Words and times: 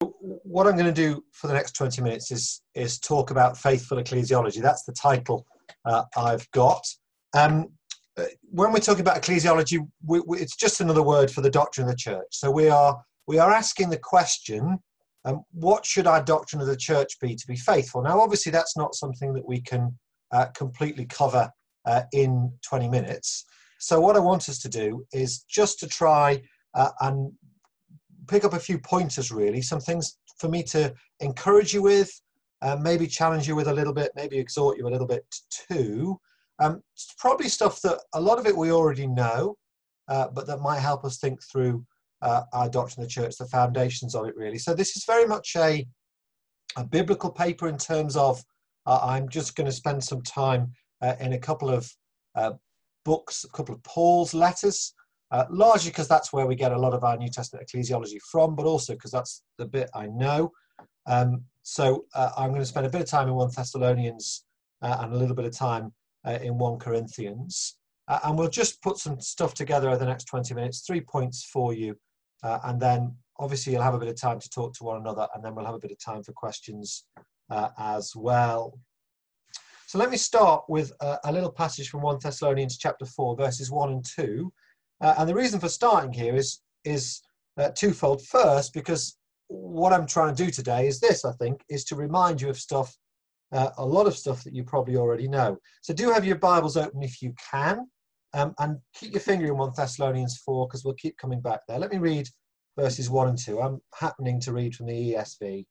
what 0.00 0.66
I'm 0.66 0.76
going 0.76 0.92
to 0.92 0.92
do 0.92 1.24
for 1.32 1.46
the 1.46 1.54
next 1.54 1.72
20 1.72 2.02
minutes 2.02 2.30
is, 2.30 2.62
is 2.74 2.98
talk 2.98 3.30
about 3.30 3.56
faithful 3.56 3.98
ecclesiology. 3.98 4.60
That's 4.62 4.84
the 4.84 4.92
title 4.92 5.46
uh, 5.84 6.04
I've 6.16 6.50
got. 6.52 6.84
Um, 7.34 7.68
uh, 8.16 8.24
when 8.50 8.72
we're 8.72 8.80
talking 8.80 9.02
about 9.02 9.20
ecclesiology, 9.20 9.86
we, 10.04 10.20
we, 10.26 10.38
it's 10.38 10.56
just 10.56 10.80
another 10.80 11.02
word 11.02 11.30
for 11.30 11.42
the 11.42 11.50
doctrine 11.50 11.86
of 11.86 11.92
the 11.92 11.96
church. 11.96 12.26
So 12.30 12.50
we 12.50 12.68
are, 12.68 13.00
we 13.26 13.38
are 13.38 13.52
asking 13.52 13.90
the 13.90 13.98
question, 13.98 14.78
um, 15.24 15.42
what 15.52 15.84
should 15.84 16.06
our 16.06 16.22
doctrine 16.22 16.60
of 16.60 16.66
the 16.66 16.76
church 16.76 17.20
be 17.20 17.36
to 17.36 17.46
be 17.46 17.56
faithful? 17.56 18.02
Now, 18.02 18.20
obviously, 18.20 18.50
that's 18.50 18.76
not 18.76 18.94
something 18.94 19.34
that 19.34 19.46
we 19.46 19.60
can 19.60 19.96
uh, 20.32 20.46
completely 20.56 21.06
cover 21.06 21.50
uh, 21.84 22.02
in 22.12 22.52
20 22.68 22.88
minutes. 22.88 23.44
So 23.78 24.00
what 24.00 24.16
I 24.16 24.20
want 24.20 24.48
us 24.48 24.58
to 24.60 24.68
do 24.68 25.06
is 25.12 25.44
just 25.48 25.78
to 25.80 25.86
try 25.86 26.42
uh, 26.74 26.90
and 27.00 27.32
pick 28.28 28.44
up 28.44 28.54
a 28.54 28.58
few 28.58 28.78
pointers, 28.78 29.30
really, 29.30 29.62
some 29.62 29.80
things 29.80 30.18
for 30.38 30.48
me 30.48 30.62
to 30.64 30.92
encourage 31.20 31.74
you 31.74 31.82
with, 31.82 32.10
uh, 32.62 32.76
maybe 32.76 33.06
challenge 33.06 33.48
you 33.48 33.56
with 33.56 33.68
a 33.68 33.74
little 33.74 33.92
bit, 33.92 34.10
maybe 34.14 34.38
exhort 34.38 34.78
you 34.78 34.86
a 34.86 34.90
little 34.90 35.06
bit 35.06 35.24
too. 35.50 36.18
Um, 36.58 36.82
it's 36.94 37.14
probably 37.18 37.48
stuff 37.48 37.80
that 37.82 38.00
a 38.14 38.20
lot 38.20 38.38
of 38.38 38.46
it 38.46 38.56
we 38.56 38.70
already 38.70 39.06
know, 39.06 39.56
uh, 40.08 40.28
but 40.28 40.46
that 40.46 40.60
might 40.60 40.80
help 40.80 41.04
us 41.04 41.18
think 41.18 41.42
through 41.42 41.84
uh, 42.22 42.42
our 42.52 42.68
doctrine 42.68 43.02
of 43.02 43.08
the 43.08 43.12
church, 43.12 43.36
the 43.36 43.46
foundations 43.46 44.14
of 44.14 44.26
it, 44.26 44.36
really. 44.36 44.58
So 44.58 44.74
this 44.74 44.96
is 44.96 45.04
very 45.04 45.26
much 45.26 45.56
a, 45.56 45.86
a 46.76 46.84
biblical 46.84 47.30
paper 47.30 47.68
in 47.68 47.78
terms 47.78 48.16
of 48.16 48.42
uh, 48.86 49.00
I'm 49.02 49.28
just 49.28 49.56
going 49.56 49.66
to 49.66 49.72
spend 49.72 50.02
some 50.02 50.22
time 50.22 50.72
uh, 51.00 51.14
in 51.20 51.32
a 51.32 51.38
couple 51.38 51.70
of 51.70 51.90
uh, 52.34 52.52
books, 53.04 53.44
a 53.44 53.56
couple 53.56 53.74
of 53.74 53.82
Paul's 53.82 54.34
letters, 54.34 54.94
uh, 55.30 55.44
largely 55.50 55.90
because 55.90 56.08
that's 56.08 56.32
where 56.32 56.46
we 56.46 56.54
get 56.54 56.72
a 56.72 56.78
lot 56.78 56.92
of 56.92 57.04
our 57.04 57.16
New 57.16 57.28
Testament 57.28 57.68
ecclesiology 57.68 58.20
from, 58.20 58.56
but 58.56 58.66
also 58.66 58.94
because 58.94 59.12
that's 59.12 59.42
the 59.58 59.66
bit 59.66 59.88
I 59.94 60.06
know. 60.06 60.50
Um, 61.06 61.44
so 61.62 62.06
uh, 62.14 62.30
I'm 62.36 62.50
going 62.50 62.60
to 62.60 62.66
spend 62.66 62.86
a 62.86 62.90
bit 62.90 63.02
of 63.02 63.06
time 63.06 63.28
in 63.28 63.34
1 63.34 63.50
Thessalonians 63.54 64.44
uh, 64.82 64.98
and 65.00 65.12
a 65.12 65.16
little 65.16 65.36
bit 65.36 65.44
of 65.44 65.56
time 65.56 65.92
uh, 66.26 66.38
in 66.42 66.58
1 66.58 66.78
Corinthians. 66.78 67.76
Uh, 68.08 68.18
and 68.24 68.36
we'll 68.36 68.48
just 68.48 68.82
put 68.82 68.98
some 68.98 69.20
stuff 69.20 69.54
together 69.54 69.88
over 69.88 69.98
the 69.98 70.04
next 70.04 70.24
20 70.24 70.52
minutes, 70.54 70.80
three 70.80 71.00
points 71.00 71.44
for 71.44 71.72
you. 71.72 71.96
And 72.42 72.80
then 72.80 73.14
obviously 73.38 73.72
you'll 73.72 73.82
have 73.82 73.94
a 73.94 73.98
bit 73.98 74.08
of 74.08 74.20
time 74.20 74.40
to 74.40 74.50
talk 74.50 74.74
to 74.74 74.84
one 74.84 75.00
another, 75.00 75.28
and 75.34 75.44
then 75.44 75.54
we'll 75.54 75.66
have 75.66 75.74
a 75.74 75.78
bit 75.78 75.92
of 75.92 75.98
time 76.02 76.22
for 76.22 76.32
questions 76.32 77.04
as 77.78 78.16
well. 78.16 78.76
So 79.86 79.98
let 79.98 80.10
me 80.10 80.16
start 80.16 80.64
with 80.68 80.92
a 81.00 81.30
little 81.30 81.52
passage 81.52 81.90
from 81.90 82.00
1 82.00 82.18
Thessalonians 82.20 82.78
chapter 82.78 83.04
4, 83.04 83.36
verses 83.36 83.70
1 83.70 83.92
and 83.92 84.04
2. 84.04 84.52
Uh, 85.00 85.14
and 85.18 85.28
the 85.28 85.34
reason 85.34 85.60
for 85.60 85.68
starting 85.68 86.12
here 86.12 86.36
is, 86.36 86.60
is 86.84 87.22
uh, 87.58 87.70
twofold. 87.70 88.24
First, 88.26 88.74
because 88.74 89.16
what 89.48 89.92
I'm 89.92 90.06
trying 90.06 90.34
to 90.34 90.44
do 90.44 90.50
today 90.50 90.86
is 90.86 91.00
this, 91.00 91.24
I 91.24 91.32
think, 91.32 91.62
is 91.68 91.84
to 91.86 91.96
remind 91.96 92.40
you 92.40 92.48
of 92.48 92.58
stuff, 92.58 92.96
uh, 93.52 93.70
a 93.78 93.84
lot 93.84 94.06
of 94.06 94.16
stuff 94.16 94.44
that 94.44 94.54
you 94.54 94.62
probably 94.62 94.96
already 94.96 95.28
know. 95.28 95.58
So 95.82 95.94
do 95.94 96.10
have 96.10 96.24
your 96.24 96.36
Bibles 96.36 96.76
open 96.76 97.02
if 97.02 97.22
you 97.22 97.34
can, 97.50 97.88
um, 98.34 98.54
and 98.58 98.78
keep 98.94 99.12
your 99.12 99.20
finger 99.20 99.46
in 99.46 99.56
1 99.56 99.72
Thessalonians 99.76 100.38
4, 100.44 100.68
because 100.68 100.84
we'll 100.84 100.94
keep 100.94 101.16
coming 101.16 101.40
back 101.40 101.60
there. 101.66 101.78
Let 101.78 101.90
me 101.90 101.98
read 101.98 102.28
verses 102.78 103.10
1 103.10 103.28
and 103.28 103.38
2. 103.38 103.60
I'm 103.60 103.80
happening 103.98 104.40
to 104.42 104.52
read 104.52 104.74
from 104.74 104.86
the 104.86 105.14
ESV. 105.14 105.66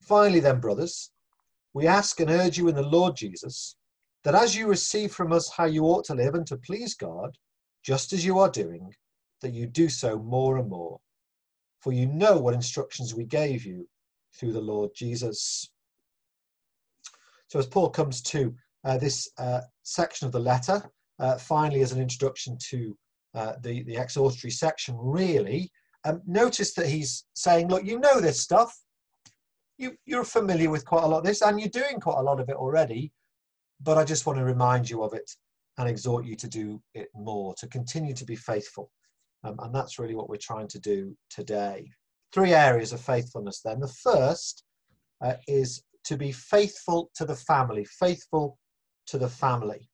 Finally, 0.00 0.40
then, 0.40 0.60
brothers, 0.60 1.10
we 1.74 1.86
ask 1.86 2.20
and 2.20 2.30
urge 2.30 2.56
you 2.56 2.68
in 2.68 2.76
the 2.76 2.82
Lord 2.82 3.16
Jesus 3.16 3.76
that 4.22 4.34
as 4.34 4.56
you 4.56 4.66
receive 4.66 5.12
from 5.12 5.32
us 5.32 5.50
how 5.50 5.64
you 5.64 5.84
ought 5.84 6.04
to 6.04 6.14
live 6.14 6.34
and 6.34 6.46
to 6.46 6.56
please 6.56 6.94
God, 6.94 7.36
just 7.86 8.12
as 8.12 8.24
you 8.24 8.40
are 8.40 8.50
doing, 8.50 8.92
that 9.42 9.52
you 9.52 9.64
do 9.64 9.88
so 9.88 10.18
more 10.18 10.58
and 10.58 10.68
more. 10.68 10.98
For 11.80 11.92
you 11.92 12.06
know 12.06 12.36
what 12.36 12.54
instructions 12.54 13.14
we 13.14 13.24
gave 13.24 13.64
you 13.64 13.88
through 14.34 14.52
the 14.52 14.60
Lord 14.60 14.90
Jesus. 14.94 15.70
So, 17.46 17.60
as 17.60 17.66
Paul 17.66 17.90
comes 17.90 18.20
to 18.22 18.52
uh, 18.84 18.98
this 18.98 19.30
uh, 19.38 19.60
section 19.84 20.26
of 20.26 20.32
the 20.32 20.40
letter, 20.40 20.82
uh, 21.20 21.36
finally, 21.36 21.80
as 21.80 21.92
an 21.92 22.00
introduction 22.00 22.58
to 22.70 22.98
uh, 23.34 23.52
the, 23.62 23.84
the 23.84 23.96
exhortatory 23.96 24.50
section, 24.50 24.96
really, 24.98 25.70
um, 26.04 26.22
notice 26.26 26.74
that 26.74 26.88
he's 26.88 27.24
saying, 27.34 27.68
Look, 27.68 27.84
you 27.84 28.00
know 28.00 28.20
this 28.20 28.40
stuff. 28.40 28.76
You, 29.78 29.96
you're 30.06 30.24
familiar 30.24 30.70
with 30.70 30.84
quite 30.84 31.04
a 31.04 31.06
lot 31.06 31.18
of 31.18 31.24
this, 31.24 31.42
and 31.42 31.60
you're 31.60 31.68
doing 31.68 32.00
quite 32.00 32.18
a 32.18 32.22
lot 32.22 32.40
of 32.40 32.48
it 32.48 32.56
already, 32.56 33.12
but 33.80 33.96
I 33.96 34.04
just 34.04 34.26
want 34.26 34.38
to 34.40 34.44
remind 34.44 34.90
you 34.90 35.04
of 35.04 35.14
it 35.14 35.30
and 35.78 35.88
exhort 35.88 36.24
you 36.24 36.36
to 36.36 36.48
do 36.48 36.80
it 36.94 37.08
more, 37.14 37.54
to 37.58 37.66
continue 37.68 38.14
to 38.14 38.24
be 38.24 38.36
faithful. 38.36 38.90
Um, 39.44 39.56
and 39.60 39.74
that's 39.74 39.98
really 39.98 40.14
what 40.14 40.28
we're 40.28 40.36
trying 40.36 40.68
to 40.68 40.78
do 40.78 41.16
today. 41.30 41.88
Three 42.32 42.54
areas 42.54 42.92
of 42.92 43.00
faithfulness 43.00 43.60
then. 43.64 43.80
The 43.80 43.94
first 44.02 44.64
uh, 45.22 45.34
is 45.46 45.82
to 46.04 46.16
be 46.16 46.32
faithful 46.32 47.10
to 47.16 47.24
the 47.24 47.34
family, 47.34 47.84
faithful 47.84 48.58
to 49.08 49.18
the 49.18 49.28
family. 49.28 49.88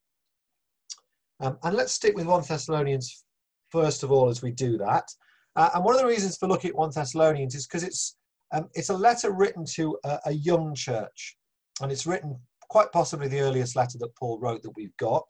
Um, 1.41 1.59
and 1.65 1.77
let's 1.77 1.93
stick 1.93 2.17
with 2.17 2.27
1 2.27 2.45
Thessalonians 2.49 3.25
first 3.71 4.03
of 4.03 4.13
all 4.13 4.29
as 4.29 4.43
we 4.43 4.53
do 4.53 4.77
that. 4.79 5.09
Uh, 5.57 5.71
and 5.75 5.85
one 5.85 5.95
of 5.95 6.01
the 6.01 6.07
reasons 6.07 6.37
for 6.37 6.47
looking 6.47 6.71
at 6.71 6.77
1 6.77 6.91
Thessalonians 6.95 7.55
is 7.55 7.67
because 7.67 7.83
it's, 7.83 8.17
um, 8.53 8.69
it's 8.75 8.91
a 8.91 8.97
letter 8.97 9.33
written 9.33 9.65
to 9.75 9.99
a, 10.05 10.19
a 10.27 10.33
young 10.33 10.75
church. 10.75 11.37
And 11.81 11.91
it's 11.91 12.07
written 12.07 12.39
quite 12.69 12.93
possibly 12.93 13.29
the 13.29 13.41
earliest 13.41 13.77
letter 13.77 13.99
that 13.99 14.15
Paul 14.17 14.39
wrote 14.39 14.63
that 14.63 14.77
we've 14.77 14.97
got. 14.99 15.25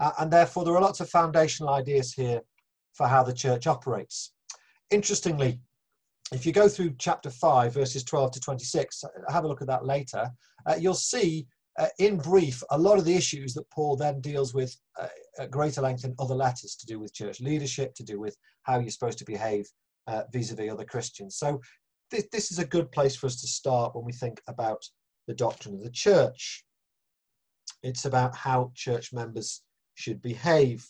Uh, 0.00 0.12
and 0.18 0.32
therefore, 0.32 0.64
there 0.64 0.74
are 0.74 0.80
lots 0.80 1.00
of 1.00 1.10
foundational 1.10 1.72
ideas 1.74 2.12
here 2.12 2.40
for 2.94 3.06
how 3.06 3.22
the 3.22 3.32
church 3.32 3.66
operates. 3.66 4.32
Interestingly, 4.90 5.60
if 6.32 6.46
you 6.46 6.52
go 6.52 6.68
through 6.68 6.94
chapter 6.98 7.28
5, 7.28 7.74
verses 7.74 8.02
12 8.04 8.32
to 8.32 8.40
26, 8.40 9.04
uh, 9.04 9.08
have 9.32 9.44
a 9.44 9.48
look 9.48 9.60
at 9.60 9.68
that 9.68 9.84
later, 9.84 10.30
uh, 10.66 10.74
you'll 10.78 10.94
see 10.94 11.46
uh, 11.78 11.86
in 11.98 12.16
brief 12.16 12.62
a 12.70 12.78
lot 12.78 12.98
of 12.98 13.04
the 13.04 13.14
issues 13.14 13.52
that 13.54 13.68
Paul 13.70 13.96
then 13.96 14.20
deals 14.20 14.54
with 14.54 14.74
uh, 15.00 15.08
at 15.38 15.50
greater 15.50 15.80
length 15.80 16.04
in 16.04 16.14
other 16.18 16.34
letters 16.34 16.76
to 16.76 16.86
do 16.86 16.98
with 16.98 17.14
church 17.14 17.40
leadership, 17.40 17.94
to 17.94 18.02
do 18.02 18.18
with 18.18 18.36
how 18.62 18.78
you're 18.78 18.90
supposed 18.90 19.18
to 19.18 19.24
behave 19.24 19.66
vis 20.32 20.50
a 20.50 20.56
vis 20.56 20.72
other 20.72 20.84
Christians. 20.84 21.36
So, 21.36 21.60
th- 22.10 22.30
this 22.32 22.50
is 22.50 22.58
a 22.58 22.66
good 22.66 22.90
place 22.90 23.14
for 23.14 23.26
us 23.26 23.40
to 23.40 23.46
start 23.46 23.94
when 23.94 24.04
we 24.04 24.12
think 24.12 24.40
about 24.48 24.82
the 25.28 25.34
doctrine 25.34 25.74
of 25.74 25.84
the 25.84 25.90
church. 25.90 26.64
It's 27.82 28.04
about 28.04 28.34
how 28.34 28.72
church 28.74 29.12
members 29.12 29.62
should 30.00 30.22
behave. 30.22 30.86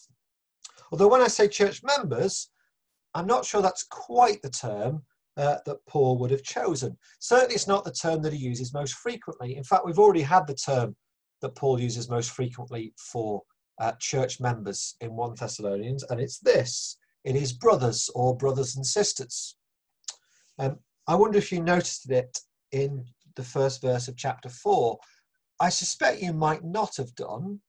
Although 0.93 1.09
when 1.09 1.21
I 1.21 1.29
say 1.29 1.49
church 1.49 1.83
members, 1.83 2.51
I'm 3.15 3.27
not 3.27 3.45
sure 3.45 3.61
that's 3.61 3.85
quite 3.85 4.41
the 4.43 4.51
term 4.51 5.03
uh, 5.37 5.57
that 5.67 5.85
Paul 5.89 6.19
would 6.19 6.31
have 6.31 6.43
chosen. 6.43 6.97
Certainly, 7.19 7.55
it's 7.55 7.69
not 7.69 7.85
the 7.85 7.93
term 7.93 8.23
that 8.23 8.33
he 8.33 8.39
uses 8.39 8.75
most 8.75 8.95
frequently. 8.95 9.57
In 9.57 9.65
fact, 9.65 9.85
we've 9.85 9.99
already 9.99 10.23
had 10.23 10.47
the 10.47 10.55
term 10.55 10.97
that 11.41 11.55
Paul 11.55 11.81
uses 11.81 12.09
most 12.09 12.31
frequently 12.31 12.93
for 12.99 13.43
uh, 13.81 13.93
church 13.99 14.41
members 14.41 14.97
in 15.01 15.17
1 15.17 15.35
Thessalonians, 15.39 16.05
and 16.05 16.21
it's 16.21 16.39
this 16.39 16.97
it 17.25 17.37
is 17.37 17.53
brothers 17.53 18.11
or 18.15 18.37
brothers 18.37 18.77
and 18.77 18.87
sisters. 18.87 19.57
Um, 20.59 20.79
I 21.07 21.15
wonder 21.15 21.39
if 21.39 21.53
you 21.53 21.63
noticed 21.63 22.11
it 22.11 22.39
in 22.73 23.05
the 23.37 23.43
first 23.43 23.83
verse 23.83 24.09
of 24.09 24.17
chapter 24.17 24.49
4. 24.49 24.99
I 25.61 25.69
suspect 25.69 26.23
you 26.23 26.33
might 26.33 26.65
not 26.65 26.97
have 26.97 27.15
done, 27.15 27.61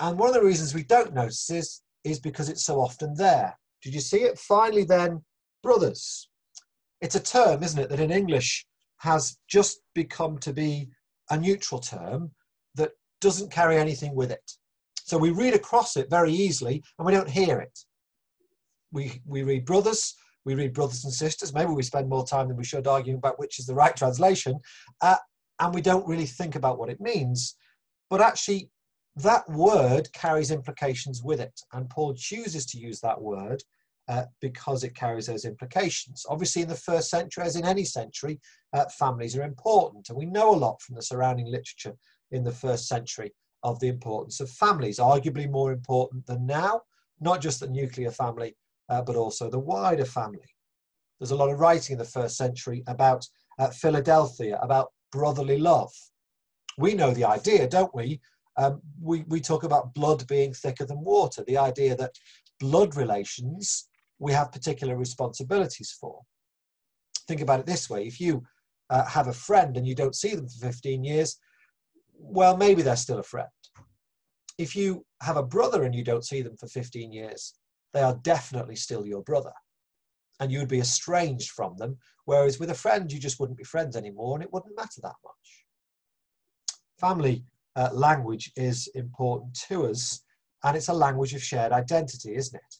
and 0.00 0.18
one 0.18 0.28
of 0.28 0.34
the 0.34 0.44
reasons 0.44 0.74
we 0.74 0.84
don't 0.84 1.14
notice 1.14 1.50
is, 1.50 1.82
is 2.04 2.20
because 2.20 2.48
it's 2.48 2.64
so 2.64 2.80
often 2.80 3.14
there. 3.14 3.58
Did 3.82 3.94
you 3.94 4.00
see 4.00 4.18
it? 4.18 4.38
Finally, 4.38 4.84
then, 4.84 5.22
brothers. 5.62 6.28
It's 7.00 7.14
a 7.14 7.20
term, 7.20 7.62
isn't 7.62 7.78
it, 7.78 7.88
that 7.90 8.00
in 8.00 8.10
English 8.10 8.66
has 8.98 9.38
just 9.48 9.80
become 9.94 10.38
to 10.38 10.52
be 10.52 10.88
a 11.30 11.38
neutral 11.38 11.80
term 11.80 12.30
that 12.74 12.92
doesn't 13.20 13.52
carry 13.52 13.76
anything 13.76 14.14
with 14.14 14.30
it. 14.30 14.52
So 15.04 15.16
we 15.16 15.30
read 15.30 15.54
across 15.54 15.96
it 15.96 16.10
very 16.10 16.32
easily 16.32 16.82
and 16.98 17.06
we 17.06 17.12
don't 17.12 17.30
hear 17.30 17.60
it. 17.60 17.78
We, 18.92 19.22
we 19.24 19.42
read 19.42 19.64
brothers, 19.64 20.14
we 20.44 20.54
read 20.54 20.72
brothers 20.72 21.04
and 21.04 21.12
sisters. 21.12 21.54
Maybe 21.54 21.72
we 21.72 21.82
spend 21.82 22.08
more 22.08 22.26
time 22.26 22.48
than 22.48 22.56
we 22.56 22.64
should 22.64 22.86
arguing 22.86 23.18
about 23.18 23.38
which 23.38 23.58
is 23.58 23.66
the 23.66 23.74
right 23.74 23.94
translation, 23.94 24.58
uh, 25.02 25.16
and 25.60 25.74
we 25.74 25.82
don't 25.82 26.08
really 26.08 26.26
think 26.26 26.56
about 26.56 26.78
what 26.78 26.88
it 26.88 27.00
means. 27.00 27.56
But 28.08 28.22
actually, 28.22 28.70
that 29.16 29.48
word 29.48 30.12
carries 30.12 30.50
implications 30.50 31.22
with 31.22 31.40
it, 31.40 31.60
and 31.72 31.90
Paul 31.90 32.14
chooses 32.14 32.66
to 32.66 32.78
use 32.78 33.00
that 33.00 33.20
word 33.20 33.62
uh, 34.08 34.24
because 34.40 34.84
it 34.84 34.94
carries 34.94 35.26
those 35.26 35.44
implications. 35.44 36.24
Obviously, 36.28 36.62
in 36.62 36.68
the 36.68 36.74
first 36.74 37.10
century, 37.10 37.44
as 37.44 37.56
in 37.56 37.64
any 37.64 37.84
century, 37.84 38.40
uh, 38.72 38.84
families 38.98 39.36
are 39.36 39.42
important, 39.42 40.08
and 40.08 40.16
we 40.16 40.26
know 40.26 40.54
a 40.54 40.56
lot 40.56 40.80
from 40.80 40.94
the 40.94 41.02
surrounding 41.02 41.46
literature 41.46 41.96
in 42.30 42.44
the 42.44 42.52
first 42.52 42.86
century 42.86 43.32
of 43.62 43.78
the 43.80 43.88
importance 43.88 44.40
of 44.40 44.50
families, 44.50 44.98
arguably 44.98 45.50
more 45.50 45.72
important 45.72 46.24
than 46.26 46.46
now, 46.46 46.80
not 47.20 47.40
just 47.40 47.60
the 47.60 47.68
nuclear 47.68 48.10
family, 48.10 48.56
uh, 48.88 49.02
but 49.02 49.16
also 49.16 49.50
the 49.50 49.58
wider 49.58 50.04
family. 50.04 50.54
There's 51.18 51.32
a 51.32 51.36
lot 51.36 51.50
of 51.50 51.58
writing 51.58 51.94
in 51.94 51.98
the 51.98 52.04
first 52.04 52.36
century 52.36 52.84
about 52.86 53.26
uh, 53.58 53.70
Philadelphia, 53.70 54.58
about 54.62 54.92
brotherly 55.10 55.58
love. 55.58 55.92
We 56.78 56.94
know 56.94 57.10
the 57.10 57.24
idea, 57.24 57.68
don't 57.68 57.94
we, 57.94 58.20
um, 58.58 58.82
we, 59.00 59.24
we 59.28 59.40
talk 59.40 59.62
about 59.62 59.94
blood 59.94 60.26
being 60.26 60.52
thicker 60.52 60.84
than 60.84 61.04
water, 61.04 61.44
the 61.46 61.56
idea 61.56 61.96
that 61.96 62.12
blood 62.60 62.96
relations 62.96 63.88
we 64.18 64.32
have 64.32 64.50
particular 64.52 64.96
responsibilities 64.96 65.96
for. 65.98 66.20
Think 67.28 67.40
about 67.40 67.60
it 67.60 67.66
this 67.66 67.88
way 67.88 68.06
if 68.06 68.20
you 68.20 68.42
uh, 68.90 69.04
have 69.04 69.28
a 69.28 69.32
friend 69.32 69.76
and 69.76 69.86
you 69.86 69.94
don't 69.94 70.16
see 70.16 70.34
them 70.34 70.48
for 70.48 70.66
15 70.66 71.04
years, 71.04 71.38
well, 72.18 72.56
maybe 72.56 72.82
they're 72.82 72.96
still 72.96 73.20
a 73.20 73.22
friend. 73.22 73.48
If 74.58 74.74
you 74.74 75.06
have 75.22 75.36
a 75.36 75.42
brother 75.42 75.84
and 75.84 75.94
you 75.94 76.02
don't 76.02 76.24
see 76.24 76.42
them 76.42 76.56
for 76.56 76.66
15 76.66 77.12
years, 77.12 77.54
they 77.94 78.00
are 78.00 78.18
definitely 78.22 78.74
still 78.74 79.06
your 79.06 79.22
brother. 79.22 79.52
And 80.40 80.50
you 80.50 80.58
would 80.58 80.68
be 80.68 80.80
estranged 80.80 81.50
from 81.50 81.76
them. 81.76 81.96
Whereas 82.24 82.58
with 82.58 82.70
a 82.70 82.74
friend, 82.74 83.10
you 83.12 83.20
just 83.20 83.38
wouldn't 83.38 83.58
be 83.58 83.64
friends 83.64 83.94
anymore 83.94 84.34
and 84.34 84.42
it 84.42 84.52
wouldn't 84.52 84.76
matter 84.76 85.00
that 85.02 85.14
much. 85.24 85.64
Family 86.98 87.44
uh, 87.78 87.90
language 87.92 88.50
is 88.56 88.88
important 88.94 89.56
to 89.68 89.86
us, 89.86 90.20
and 90.64 90.76
it's 90.76 90.88
a 90.88 90.92
language 90.92 91.32
of 91.32 91.42
shared 91.42 91.70
identity, 91.70 92.34
isn't 92.34 92.56
it? 92.56 92.74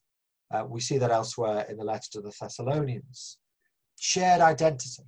Uh, 0.52 0.64
we 0.68 0.80
see 0.80 0.98
that 0.98 1.12
elsewhere 1.12 1.64
in 1.68 1.76
the 1.76 1.84
letter 1.84 2.08
to 2.10 2.20
the 2.20 2.32
Thessalonians. 2.40 3.38
Shared 4.00 4.40
identity. 4.40 5.04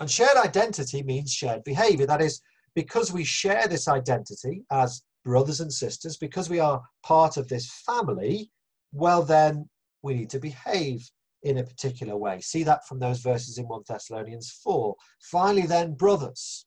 And 0.00 0.10
shared 0.10 0.36
identity 0.36 1.02
means 1.02 1.32
shared 1.32 1.64
behavior. 1.64 2.06
That 2.06 2.20
is, 2.20 2.42
because 2.74 3.12
we 3.12 3.24
share 3.24 3.66
this 3.66 3.88
identity 3.88 4.64
as 4.70 5.02
brothers 5.24 5.60
and 5.60 5.72
sisters, 5.72 6.18
because 6.18 6.50
we 6.50 6.60
are 6.60 6.82
part 7.02 7.38
of 7.38 7.48
this 7.48 7.70
family, 7.86 8.50
well, 8.92 9.22
then 9.22 9.70
we 10.02 10.12
need 10.14 10.30
to 10.30 10.38
behave 10.38 11.08
in 11.44 11.58
a 11.58 11.64
particular 11.64 12.16
way. 12.16 12.40
See 12.40 12.62
that 12.64 12.86
from 12.86 12.98
those 12.98 13.20
verses 13.20 13.56
in 13.56 13.68
1 13.68 13.84
Thessalonians 13.88 14.50
4. 14.62 14.94
Finally, 15.20 15.66
then, 15.66 15.94
brothers. 15.94 16.66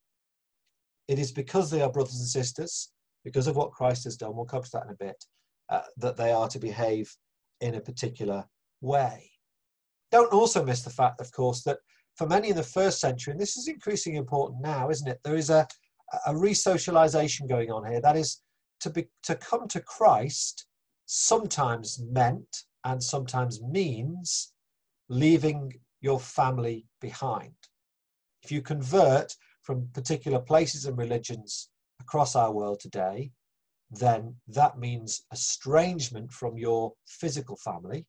It 1.08 1.20
is 1.20 1.32
because 1.32 1.70
they 1.70 1.82
are 1.82 1.92
brothers 1.92 2.20
and 2.20 2.28
sisters, 2.28 2.92
because 3.24 3.48
of 3.48 3.56
what 3.56 3.72
Christ 3.72 4.04
has 4.06 4.18
done, 4.18 4.36
we'll 4.36 4.46
come 4.46 4.64
to 4.64 4.70
that 4.74 4.86
in 4.86 4.92
a 4.92 4.96
bit, 4.96 5.26
uh, 5.70 5.82
that 5.98 6.18
they 6.18 6.32
are 6.32 6.48
to 6.50 6.60
behave 6.60 7.14
in 7.62 7.76
a 7.76 7.82
particular 7.82 8.46
way. 8.82 9.32
Don't 10.12 10.32
also 10.32 10.64
miss 10.64 10.84
the 10.84 10.90
fact, 10.90 11.20
of 11.20 11.32
course, 11.32 11.64
that 11.64 11.80
for 12.16 12.28
many 12.28 12.50
in 12.50 12.56
the 12.56 12.64
first 12.64 13.00
century, 13.00 13.32
and 13.32 13.40
this 13.40 13.58
is 13.58 13.68
increasingly 13.68 14.18
important 14.18 14.62
now, 14.62 14.90
isn't 14.90 15.08
it? 15.08 15.20
There 15.24 15.36
is 15.36 15.50
a, 15.50 15.68
a 16.26 16.36
re-socialization 16.36 17.48
going 17.48 17.72
on 17.72 17.86
here. 17.90 18.02
That 18.02 18.18
is, 18.18 18.42
to 18.80 18.90
be 18.90 19.08
to 19.24 19.36
come 19.36 19.68
to 19.70 19.82
Christ 19.82 20.68
sometimes 21.06 22.00
meant 22.12 22.64
and 22.84 23.02
sometimes 23.02 23.62
means 23.62 24.54
leaving 25.10 25.74
your 26.02 26.20
family 26.20 26.86
behind. 27.02 27.54
If 28.44 28.52
you 28.52 28.62
convert 28.62 29.36
from 29.68 29.90
particular 29.94 30.40
places 30.40 30.86
and 30.86 30.98
religions 30.98 31.70
across 32.00 32.38
our 32.38 32.54
world 32.54 32.80
today, 32.80 33.30
then 33.92 34.34
that 34.48 34.80
means 34.80 35.26
estrangement 35.34 36.32
from 36.32 36.58
your 36.58 36.94
physical 37.06 37.58
family. 37.58 38.06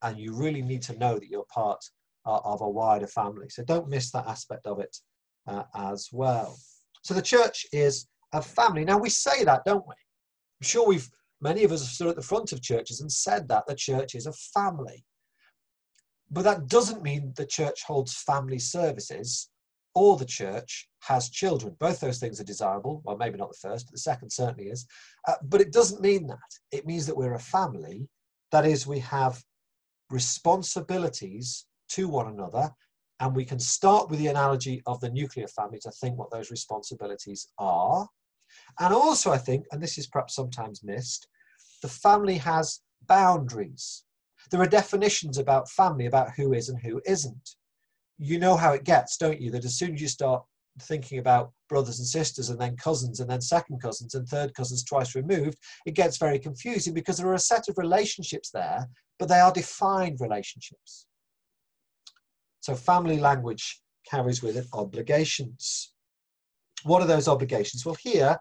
And 0.00 0.18
you 0.18 0.34
really 0.34 0.62
need 0.62 0.80
to 0.84 0.96
know 0.96 1.18
that 1.18 1.28
you're 1.28 1.44
part 1.54 1.84
uh, 2.24 2.40
of 2.44 2.62
a 2.62 2.68
wider 2.68 3.06
family. 3.06 3.50
So 3.50 3.62
don't 3.62 3.90
miss 3.90 4.10
that 4.12 4.26
aspect 4.26 4.66
of 4.66 4.80
it 4.80 4.96
uh, 5.46 5.64
as 5.74 6.08
well. 6.12 6.56
So 7.02 7.12
the 7.12 7.20
church 7.20 7.66
is 7.70 8.06
a 8.32 8.40
family. 8.40 8.86
Now 8.86 8.96
we 8.96 9.10
say 9.10 9.44
that, 9.44 9.66
don't 9.66 9.86
we? 9.86 9.94
I'm 9.94 10.66
sure 10.66 10.88
we've, 10.88 11.10
many 11.42 11.64
of 11.64 11.72
us 11.72 11.82
have 11.82 11.90
stood 11.90 12.08
at 12.08 12.16
the 12.16 12.22
front 12.22 12.52
of 12.52 12.62
churches 12.62 13.02
and 13.02 13.12
said 13.12 13.48
that 13.48 13.66
the 13.66 13.74
church 13.74 14.14
is 14.14 14.24
a 14.24 14.32
family. 14.32 15.04
But 16.30 16.44
that 16.44 16.68
doesn't 16.68 17.02
mean 17.02 17.34
the 17.36 17.44
church 17.44 17.82
holds 17.86 18.14
family 18.14 18.58
services 18.58 19.50
or 19.94 20.16
the 20.16 20.24
church 20.24 20.88
has 21.00 21.30
children. 21.30 21.76
Both 21.78 22.00
those 22.00 22.18
things 22.18 22.40
are 22.40 22.44
desirable. 22.44 23.02
Well, 23.04 23.16
maybe 23.16 23.38
not 23.38 23.50
the 23.50 23.68
first, 23.68 23.86
but 23.86 23.92
the 23.92 23.98
second 23.98 24.30
certainly 24.30 24.70
is. 24.70 24.86
Uh, 25.28 25.34
but 25.44 25.60
it 25.60 25.72
doesn't 25.72 26.00
mean 26.00 26.26
that. 26.26 26.38
It 26.72 26.86
means 26.86 27.06
that 27.06 27.16
we're 27.16 27.34
a 27.34 27.38
family. 27.38 28.08
That 28.50 28.66
is, 28.66 28.86
we 28.86 28.98
have 29.00 29.42
responsibilities 30.10 31.66
to 31.90 32.08
one 32.08 32.28
another. 32.28 32.70
And 33.20 33.34
we 33.34 33.44
can 33.44 33.60
start 33.60 34.10
with 34.10 34.18
the 34.18 34.26
analogy 34.26 34.82
of 34.86 35.00
the 35.00 35.10
nuclear 35.10 35.46
family 35.46 35.78
to 35.82 35.90
think 35.92 36.18
what 36.18 36.30
those 36.32 36.50
responsibilities 36.50 37.46
are. 37.58 38.08
And 38.80 38.92
also, 38.92 39.30
I 39.30 39.38
think, 39.38 39.66
and 39.70 39.82
this 39.82 39.98
is 39.98 40.08
perhaps 40.08 40.34
sometimes 40.34 40.82
missed, 40.82 41.28
the 41.82 41.88
family 41.88 42.38
has 42.38 42.80
boundaries. 43.06 44.04
There 44.50 44.60
are 44.60 44.66
definitions 44.66 45.38
about 45.38 45.70
family, 45.70 46.06
about 46.06 46.32
who 46.34 46.52
is 46.52 46.68
and 46.68 46.80
who 46.80 47.00
isn't 47.06 47.56
you 48.18 48.38
know 48.38 48.56
how 48.56 48.72
it 48.72 48.84
gets, 48.84 49.16
don't 49.16 49.40
you? 49.40 49.50
That 49.50 49.64
as 49.64 49.78
soon 49.78 49.94
as 49.94 50.00
you 50.00 50.08
start 50.08 50.42
thinking 50.82 51.18
about 51.18 51.52
brothers 51.68 51.98
and 51.98 52.08
sisters 52.08 52.50
and 52.50 52.60
then 52.60 52.76
cousins 52.76 53.20
and 53.20 53.30
then 53.30 53.40
second 53.40 53.80
cousins 53.80 54.14
and 54.14 54.26
third 54.28 54.54
cousins 54.54 54.84
twice 54.84 55.14
removed, 55.14 55.58
it 55.86 55.94
gets 55.94 56.16
very 56.16 56.38
confusing 56.38 56.94
because 56.94 57.18
there 57.18 57.28
are 57.28 57.34
a 57.34 57.38
set 57.38 57.68
of 57.68 57.78
relationships 57.78 58.50
there, 58.50 58.88
but 59.18 59.28
they 59.28 59.38
are 59.38 59.52
defined 59.52 60.20
relationships. 60.20 61.06
So 62.60 62.74
family 62.74 63.18
language 63.18 63.80
carries 64.08 64.42
with 64.42 64.56
it 64.56 64.66
obligations. 64.72 65.92
What 66.82 67.02
are 67.02 67.06
those 67.06 67.28
obligations? 67.28 67.84
Well, 67.84 67.96
here 68.00 68.36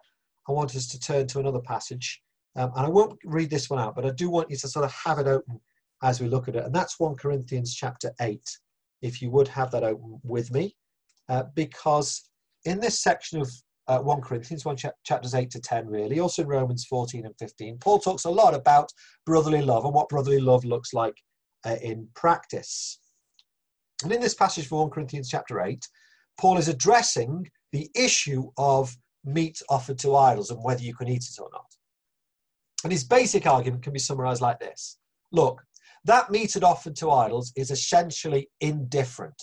I 0.48 0.52
want 0.52 0.76
us 0.76 0.88
to 0.88 1.00
turn 1.00 1.28
to 1.28 1.40
another 1.40 1.62
passage, 1.62 2.22
um, 2.56 2.72
and 2.76 2.86
I 2.86 2.90
won't 2.90 3.18
read 3.26 3.50
this 3.50 3.70
one 3.70 3.80
out, 3.80 3.96
but 3.96 4.06
I 4.06 4.12
do 4.12 4.30
want 4.30 4.50
you 4.50 4.58
to 4.58 4.68
sort 4.68 4.86
of 4.86 4.92
have 4.92 5.20
it 5.20 5.28
open 5.28 5.60
as 6.02 6.20
we 6.20 6.28
look 6.28 6.48
at 6.48 6.56
it, 6.56 6.66
and 6.66 6.76
that's 6.76 7.00
1 7.00 7.16
Corinthians 7.16 7.74
chapter 7.74 8.12
8 8.20 8.42
if 9.04 9.22
you 9.22 9.30
would 9.30 9.48
have 9.50 9.70
that 9.72 9.84
open 9.84 10.20
with 10.24 10.52
me, 10.52 10.76
uh, 11.30 11.44
because 11.54 12.30
in 12.66 12.80
this 12.80 13.04
section 13.04 13.40
of 13.40 13.52
uh, 13.88 14.00
1 14.00 14.22
Corinthians, 14.22 14.66
1 14.66 14.78
chapters 15.06 15.36
8 15.36 15.52
to 15.52 15.60
10, 15.60 15.88
really, 15.88 16.20
also 16.20 16.42
in 16.42 16.48
Romans 16.48 16.86
14 16.86 17.26
and 17.26 17.36
15, 17.38 17.78
Paul 17.80 18.00
talks 18.00 18.24
a 18.24 18.30
lot 18.30 18.56
about 18.56 18.90
brotherly 19.26 19.62
love 19.62 19.84
and 19.86 19.94
what 19.94 20.10
brotherly 20.10 20.40
love 20.40 20.64
looks 20.64 20.94
like 20.94 21.16
uh, 21.66 21.76
in 21.82 22.08
practice. 22.16 23.00
And 24.04 24.12
in 24.12 24.22
this 24.22 24.34
passage 24.34 24.68
from 24.68 24.80
1 24.80 24.90
Corinthians 24.90 25.30
chapter 25.30 25.62
8, 25.62 25.86
Paul 26.40 26.58
is 26.58 26.70
addressing 26.70 27.46
the 27.74 27.90
issue 27.96 28.50
of 28.58 28.96
meat 29.26 29.62
offered 29.70 30.00
to 30.00 30.16
idols 30.16 30.50
and 30.50 30.64
whether 30.64 30.82
you 30.82 30.96
can 30.96 31.10
eat 31.10 31.24
it 31.24 31.42
or 31.42 31.50
not. 31.52 31.66
And 32.84 32.92
his 32.92 33.04
basic 33.04 33.46
argument 33.46 33.84
can 33.84 33.94
be 33.94 34.00
summarized 34.00 34.42
like 34.42 34.60
this 34.60 34.98
Look, 35.32 35.62
that 36.06 36.32
meat 36.32 36.56
and 36.56 36.64
offered 36.64 36.96
to 36.98 37.12
idols 37.12 37.54
is 37.56 37.72
essentially 37.72 38.50
indifferent. 38.60 39.42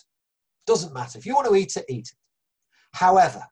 Doesn't 0.67 0.95
matter. 0.95 1.19
If 1.19 1.27
you 1.27 1.35
want 1.35 1.49
to 1.49 1.57
eat 1.57 1.77
it, 1.77 1.87
eat 1.89 2.09
it. 2.11 2.19
However, 2.93 3.43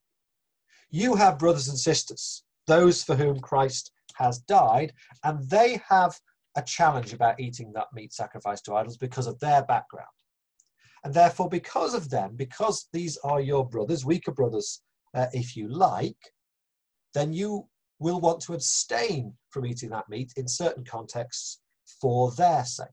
you 0.91 1.15
have 1.15 1.39
brothers 1.39 1.69
and 1.69 1.79
sisters, 1.79 2.45
those 2.67 3.03
for 3.03 3.15
whom 3.15 3.41
Christ 3.41 3.93
has 4.15 4.39
died, 4.41 4.93
and 5.25 5.49
they 5.49 5.81
have 5.89 6.19
a 6.57 6.63
challenge 6.63 7.13
about 7.13 7.41
eating 7.41 7.73
that 7.73 7.87
meat 7.95 8.13
sacrificed 8.13 8.65
to 8.65 8.75
idols 8.75 8.97
because 8.97 9.27
of 9.27 9.39
their 9.39 9.63
background. 9.65 10.09
And 11.05 11.15
therefore, 11.15 11.49
because 11.49 11.95
of 11.95 12.11
them, 12.11 12.35
because 12.37 12.89
these 12.93 13.17
are 13.19 13.41
your 13.41 13.67
brothers, 13.67 14.05
weaker 14.05 14.33
brothers, 14.33 14.83
uh, 15.15 15.27
if 15.33 15.57
you 15.57 15.69
like, 15.69 16.17
then 17.15 17.33
you 17.33 17.69
will 18.01 18.21
want 18.21 18.41
to 18.41 18.55
abstain 18.55 19.33
from 19.51 19.67
eating 19.67 19.91
that 19.91 20.09
meat 20.09 20.33
in 20.37 20.49
certain 20.49 20.85
contexts 20.85 21.61
for 22.01 22.33
their 22.33 22.65
sake. 22.65 22.89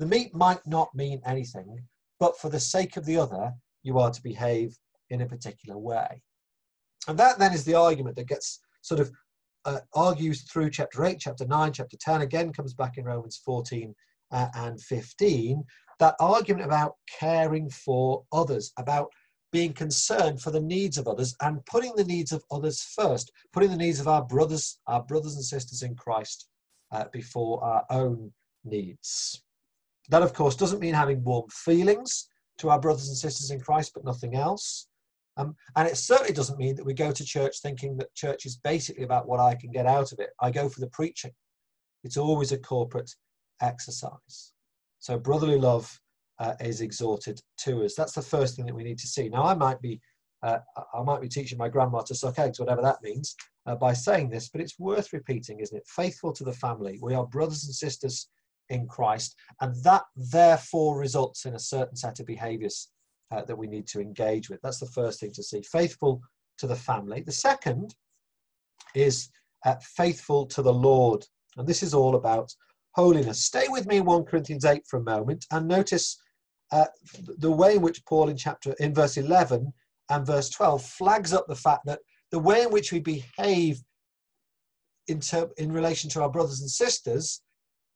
The 0.00 0.06
meat 0.06 0.34
might 0.34 0.66
not 0.66 0.94
mean 0.94 1.20
anything, 1.26 1.78
but 2.18 2.40
for 2.40 2.48
the 2.48 2.58
sake 2.58 2.96
of 2.96 3.04
the 3.04 3.18
other, 3.18 3.52
you 3.82 3.98
are 3.98 4.10
to 4.10 4.22
behave 4.22 4.74
in 5.10 5.20
a 5.20 5.26
particular 5.26 5.76
way. 5.76 6.22
And 7.06 7.18
that 7.18 7.38
then 7.38 7.52
is 7.52 7.64
the 7.64 7.74
argument 7.74 8.16
that 8.16 8.26
gets 8.26 8.60
sort 8.80 8.98
of 8.98 9.12
uh, 9.66 9.80
argues 9.94 10.50
through 10.50 10.70
chapter 10.70 11.04
8, 11.04 11.18
chapter 11.20 11.46
9, 11.46 11.72
chapter 11.74 11.98
10, 12.00 12.22
again 12.22 12.50
comes 12.50 12.72
back 12.72 12.96
in 12.96 13.04
Romans 13.04 13.42
14 13.44 13.94
uh, 14.32 14.48
and 14.54 14.80
15. 14.80 15.62
That 15.98 16.14
argument 16.18 16.64
about 16.64 16.94
caring 17.18 17.68
for 17.68 18.24
others, 18.32 18.72
about 18.78 19.10
being 19.52 19.74
concerned 19.74 20.40
for 20.40 20.50
the 20.50 20.62
needs 20.62 20.96
of 20.96 21.08
others 21.08 21.36
and 21.42 21.62
putting 21.66 21.94
the 21.94 22.04
needs 22.04 22.32
of 22.32 22.42
others 22.50 22.80
first, 22.82 23.30
putting 23.52 23.68
the 23.68 23.76
needs 23.76 24.00
of 24.00 24.08
our 24.08 24.24
brothers, 24.24 24.78
our 24.86 25.02
brothers 25.02 25.34
and 25.34 25.44
sisters 25.44 25.82
in 25.82 25.94
Christ 25.94 26.48
uh, 26.90 27.04
before 27.12 27.62
our 27.62 27.84
own 27.90 28.32
needs. 28.64 29.42
That, 30.08 30.22
of 30.22 30.32
course, 30.32 30.56
doesn't 30.56 30.80
mean 30.80 30.94
having 30.94 31.22
warm 31.22 31.48
feelings 31.50 32.28
to 32.58 32.70
our 32.70 32.80
brothers 32.80 33.08
and 33.08 33.16
sisters 33.16 33.50
in 33.50 33.60
Christ, 33.60 33.92
but 33.94 34.04
nothing 34.04 34.34
else. 34.34 34.88
Um, 35.36 35.54
and 35.76 35.88
it 35.88 35.96
certainly 35.96 36.32
doesn't 36.32 36.58
mean 36.58 36.74
that 36.76 36.84
we 36.84 36.92
go 36.92 37.12
to 37.12 37.24
church 37.24 37.60
thinking 37.62 37.96
that 37.96 38.14
church 38.14 38.44
is 38.44 38.56
basically 38.56 39.04
about 39.04 39.28
what 39.28 39.40
I 39.40 39.54
can 39.54 39.70
get 39.70 39.86
out 39.86 40.12
of 40.12 40.18
it. 40.18 40.30
I 40.40 40.50
go 40.50 40.68
for 40.68 40.80
the 40.80 40.88
preaching. 40.88 41.30
It's 42.04 42.16
always 42.16 42.52
a 42.52 42.58
corporate 42.58 43.10
exercise. 43.62 44.52
So 44.98 45.18
brotherly 45.18 45.58
love 45.58 45.98
uh, 46.38 46.54
is 46.60 46.80
exhorted 46.80 47.40
to 47.58 47.84
us. 47.84 47.94
That's 47.94 48.12
the 48.12 48.22
first 48.22 48.56
thing 48.56 48.66
that 48.66 48.74
we 48.74 48.84
need 48.84 48.98
to 48.98 49.06
see. 49.06 49.28
Now, 49.28 49.44
I 49.44 49.54
might 49.54 49.80
be, 49.80 50.00
uh, 50.42 50.58
I 50.94 51.02
might 51.02 51.20
be 51.20 51.28
teaching 51.28 51.58
my 51.58 51.68
grandma 51.68 52.00
to 52.00 52.14
suck 52.14 52.38
eggs, 52.38 52.58
whatever 52.58 52.82
that 52.82 53.02
means, 53.02 53.36
uh, 53.66 53.76
by 53.76 53.92
saying 53.92 54.30
this, 54.30 54.48
but 54.48 54.60
it's 54.60 54.78
worth 54.78 55.12
repeating, 55.12 55.60
isn't 55.60 55.76
it? 55.76 55.86
Faithful 55.86 56.32
to 56.32 56.44
the 56.44 56.52
family. 56.52 56.98
We 57.00 57.14
are 57.14 57.26
brothers 57.26 57.64
and 57.64 57.74
sisters 57.74 58.28
in 58.70 58.86
Christ. 58.86 59.36
And 59.60 59.74
that 59.84 60.04
therefore 60.16 60.98
results 60.98 61.44
in 61.44 61.54
a 61.54 61.58
certain 61.58 61.96
set 61.96 62.20
of 62.20 62.26
behaviors 62.26 62.88
uh, 63.30 63.42
that 63.42 63.56
we 63.56 63.66
need 63.66 63.86
to 63.88 64.00
engage 64.00 64.48
with. 64.48 64.60
That's 64.62 64.80
the 64.80 64.86
first 64.86 65.20
thing 65.20 65.32
to 65.32 65.42
see. 65.42 65.62
Faithful 65.62 66.20
to 66.58 66.66
the 66.66 66.76
family. 66.76 67.20
The 67.20 67.32
second 67.32 67.94
is 68.94 69.28
uh, 69.66 69.76
faithful 69.82 70.46
to 70.46 70.62
the 70.62 70.72
Lord. 70.72 71.24
And 71.56 71.66
this 71.66 71.82
is 71.82 71.94
all 71.94 72.14
about 72.14 72.52
holiness. 72.92 73.44
Stay 73.44 73.66
with 73.68 73.86
me 73.86 73.98
in 73.98 74.04
1 74.04 74.24
Corinthians 74.24 74.64
8 74.64 74.82
for 74.88 74.98
a 74.98 75.04
moment 75.04 75.46
and 75.50 75.68
notice 75.68 76.20
uh, 76.72 76.86
the 77.38 77.50
way 77.50 77.76
in 77.76 77.82
which 77.82 78.04
Paul 78.04 78.28
in 78.28 78.36
chapter 78.36 78.74
in 78.78 78.94
verse 78.94 79.16
11 79.16 79.72
and 80.10 80.26
verse 80.26 80.48
12 80.50 80.84
flags 80.84 81.32
up 81.32 81.46
the 81.48 81.54
fact 81.54 81.82
that 81.86 82.00
the 82.30 82.38
way 82.38 82.62
in 82.62 82.70
which 82.70 82.92
we 82.92 83.00
behave 83.00 83.80
in, 85.08 85.20
ter- 85.20 85.50
in 85.56 85.72
relation 85.72 86.08
to 86.10 86.22
our 86.22 86.30
brothers 86.30 86.60
and 86.60 86.70
sisters 86.70 87.42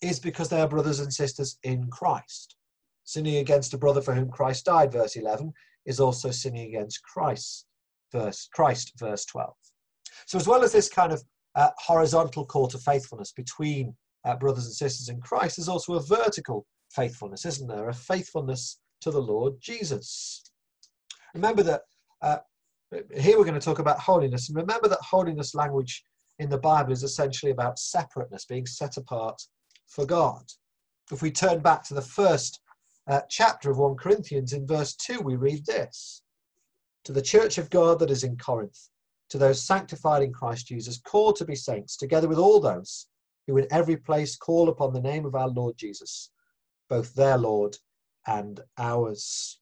is 0.04 0.20
because 0.20 0.48
they 0.48 0.60
are 0.60 0.68
brothers 0.68 1.00
and 1.00 1.12
sisters 1.12 1.58
in 1.62 1.88
Christ. 1.88 2.56
Sinning 3.04 3.36
against 3.36 3.74
a 3.74 3.78
brother 3.78 4.00
for 4.00 4.14
whom 4.14 4.30
Christ 4.30 4.66
died, 4.66 4.92
verse 4.92 5.16
11, 5.16 5.52
is 5.86 6.00
also 6.00 6.30
sinning 6.30 6.68
against 6.68 7.02
Christ, 7.02 7.66
verse 8.12 8.48
Christ, 8.52 8.92
verse 8.98 9.24
12. 9.26 9.52
So, 10.26 10.38
as 10.38 10.46
well 10.46 10.62
as 10.62 10.72
this 10.72 10.88
kind 10.88 11.12
of 11.12 11.22
uh, 11.54 11.70
horizontal 11.78 12.46
call 12.46 12.68
to 12.68 12.78
faithfulness 12.78 13.32
between 13.32 13.94
uh, 14.24 14.36
brothers 14.36 14.66
and 14.66 14.74
sisters 14.74 15.08
in 15.08 15.20
Christ, 15.20 15.56
there's 15.56 15.68
also 15.68 15.94
a 15.94 16.02
vertical 16.02 16.66
faithfulness, 16.90 17.44
isn't 17.44 17.68
there? 17.68 17.88
A 17.88 17.94
faithfulness 17.94 18.78
to 19.02 19.10
the 19.10 19.20
Lord 19.20 19.54
Jesus. 19.60 20.42
Remember 21.34 21.62
that 21.62 21.82
uh, 22.22 22.38
here 23.16 23.36
we're 23.36 23.44
going 23.44 23.58
to 23.58 23.60
talk 23.60 23.80
about 23.80 23.98
holiness, 23.98 24.48
and 24.48 24.56
remember 24.56 24.88
that 24.88 25.00
holiness 25.00 25.54
language 25.54 26.04
in 26.38 26.48
the 26.48 26.58
Bible 26.58 26.92
is 26.92 27.02
essentially 27.02 27.52
about 27.52 27.78
separateness, 27.78 28.46
being 28.46 28.66
set 28.66 28.96
apart 28.96 29.40
for 29.86 30.06
God. 30.06 30.44
If 31.12 31.22
we 31.22 31.30
turn 31.30 31.60
back 31.60 31.84
to 31.84 31.94
the 31.94 32.02
first 32.02 32.60
uh, 33.06 33.20
chapter 33.28 33.70
of 33.70 33.78
1 33.78 33.96
Corinthians, 33.96 34.52
in 34.52 34.66
verse 34.66 34.94
2, 34.96 35.20
we 35.20 35.36
read 35.36 35.66
this 35.66 36.22
To 37.04 37.12
the 37.12 37.22
church 37.22 37.58
of 37.58 37.70
God 37.70 37.98
that 37.98 38.10
is 38.10 38.24
in 38.24 38.36
Corinth, 38.36 38.88
to 39.30 39.38
those 39.38 39.62
sanctified 39.62 40.22
in 40.22 40.32
Christ 40.32 40.66
Jesus, 40.68 40.98
called 40.98 41.36
to 41.36 41.44
be 41.44 41.56
saints, 41.56 41.96
together 41.96 42.28
with 42.28 42.38
all 42.38 42.60
those 42.60 43.06
who 43.46 43.58
in 43.58 43.66
every 43.70 43.96
place 43.96 44.36
call 44.36 44.68
upon 44.68 44.92
the 44.92 45.00
name 45.00 45.26
of 45.26 45.34
our 45.34 45.48
Lord 45.48 45.76
Jesus, 45.76 46.30
both 46.88 47.14
their 47.14 47.36
Lord 47.36 47.76
and 48.26 48.60
ours. 48.78 49.60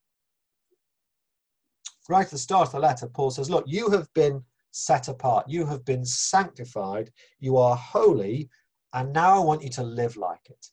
Right 2.09 2.25
at 2.25 2.31
the 2.31 2.39
start 2.39 2.69
of 2.69 2.73
the 2.73 2.79
letter, 2.79 3.09
Paul 3.09 3.31
says, 3.31 3.51
Look, 3.51 3.65
you 3.67 3.91
have 3.91 4.13
been 4.15 4.45
set 4.71 5.09
apart, 5.09 5.49
you 5.49 5.67
have 5.67 5.85
been 5.85 6.05
sanctified, 6.05 7.13
you 7.41 7.57
are 7.57 7.77
holy, 7.77 8.49
and 8.95 9.13
now 9.13 9.37
I 9.37 9.45
want 9.45 9.63
you 9.63 9.71
to 9.71 9.83
live 9.83 10.17
like 10.17 10.51
it. 10.51 10.67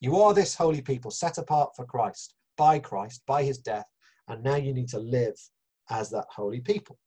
You 0.00 0.16
are 0.16 0.34
this 0.34 0.54
holy 0.54 0.82
people, 0.82 1.10
set 1.10 1.38
apart 1.38 1.70
for 1.76 1.84
Christ, 1.84 2.34
by 2.56 2.78
Christ, 2.78 3.22
by 3.26 3.42
his 3.42 3.58
death, 3.58 3.86
and 4.28 4.42
now 4.42 4.56
you 4.56 4.72
need 4.72 4.88
to 4.90 4.98
live 4.98 5.34
as 5.90 6.10
that 6.10 6.26
holy 6.30 6.60
people. 6.60 6.98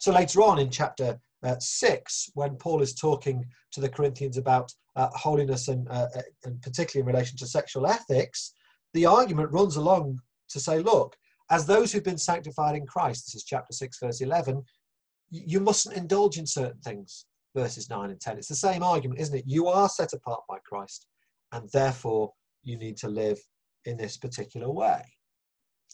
So 0.00 0.12
later 0.12 0.42
on 0.42 0.58
in 0.58 0.70
chapter 0.70 1.18
uh, 1.42 1.56
6, 1.58 2.30
when 2.34 2.56
Paul 2.56 2.82
is 2.82 2.94
talking 2.94 3.44
to 3.72 3.80
the 3.80 3.88
Corinthians 3.88 4.36
about 4.36 4.72
uh, 4.96 5.08
holiness 5.12 5.68
and, 5.68 5.88
uh, 5.88 6.08
uh, 6.14 6.22
and 6.44 6.60
particularly 6.62 7.08
in 7.08 7.14
relation 7.14 7.36
to 7.38 7.46
sexual 7.46 7.86
ethics, 7.86 8.52
the 8.94 9.06
argument 9.06 9.52
runs 9.52 9.76
along 9.76 10.20
to 10.50 10.60
say, 10.60 10.80
look, 10.80 11.16
as 11.50 11.66
those 11.66 11.92
who've 11.92 12.04
been 12.04 12.18
sanctified 12.18 12.76
in 12.76 12.86
Christ, 12.86 13.26
this 13.26 13.36
is 13.36 13.44
chapter 13.44 13.72
6, 13.72 13.98
verse 14.00 14.20
11, 14.20 14.62
you 15.30 15.60
mustn't 15.60 15.96
indulge 15.96 16.38
in 16.38 16.46
certain 16.46 16.80
things, 16.80 17.26
verses 17.54 17.90
9 17.90 18.10
and 18.10 18.20
10. 18.20 18.38
It's 18.38 18.48
the 18.48 18.54
same 18.54 18.82
argument, 18.82 19.20
isn't 19.20 19.36
it? 19.36 19.44
You 19.46 19.68
are 19.68 19.88
set 19.88 20.12
apart 20.12 20.40
by 20.48 20.58
Christ, 20.64 21.06
and 21.52 21.68
therefore 21.72 22.32
you 22.62 22.76
need 22.76 22.96
to 22.98 23.08
live 23.08 23.38
in 23.84 23.96
this 23.96 24.16
particular 24.16 24.70
way. 24.70 25.02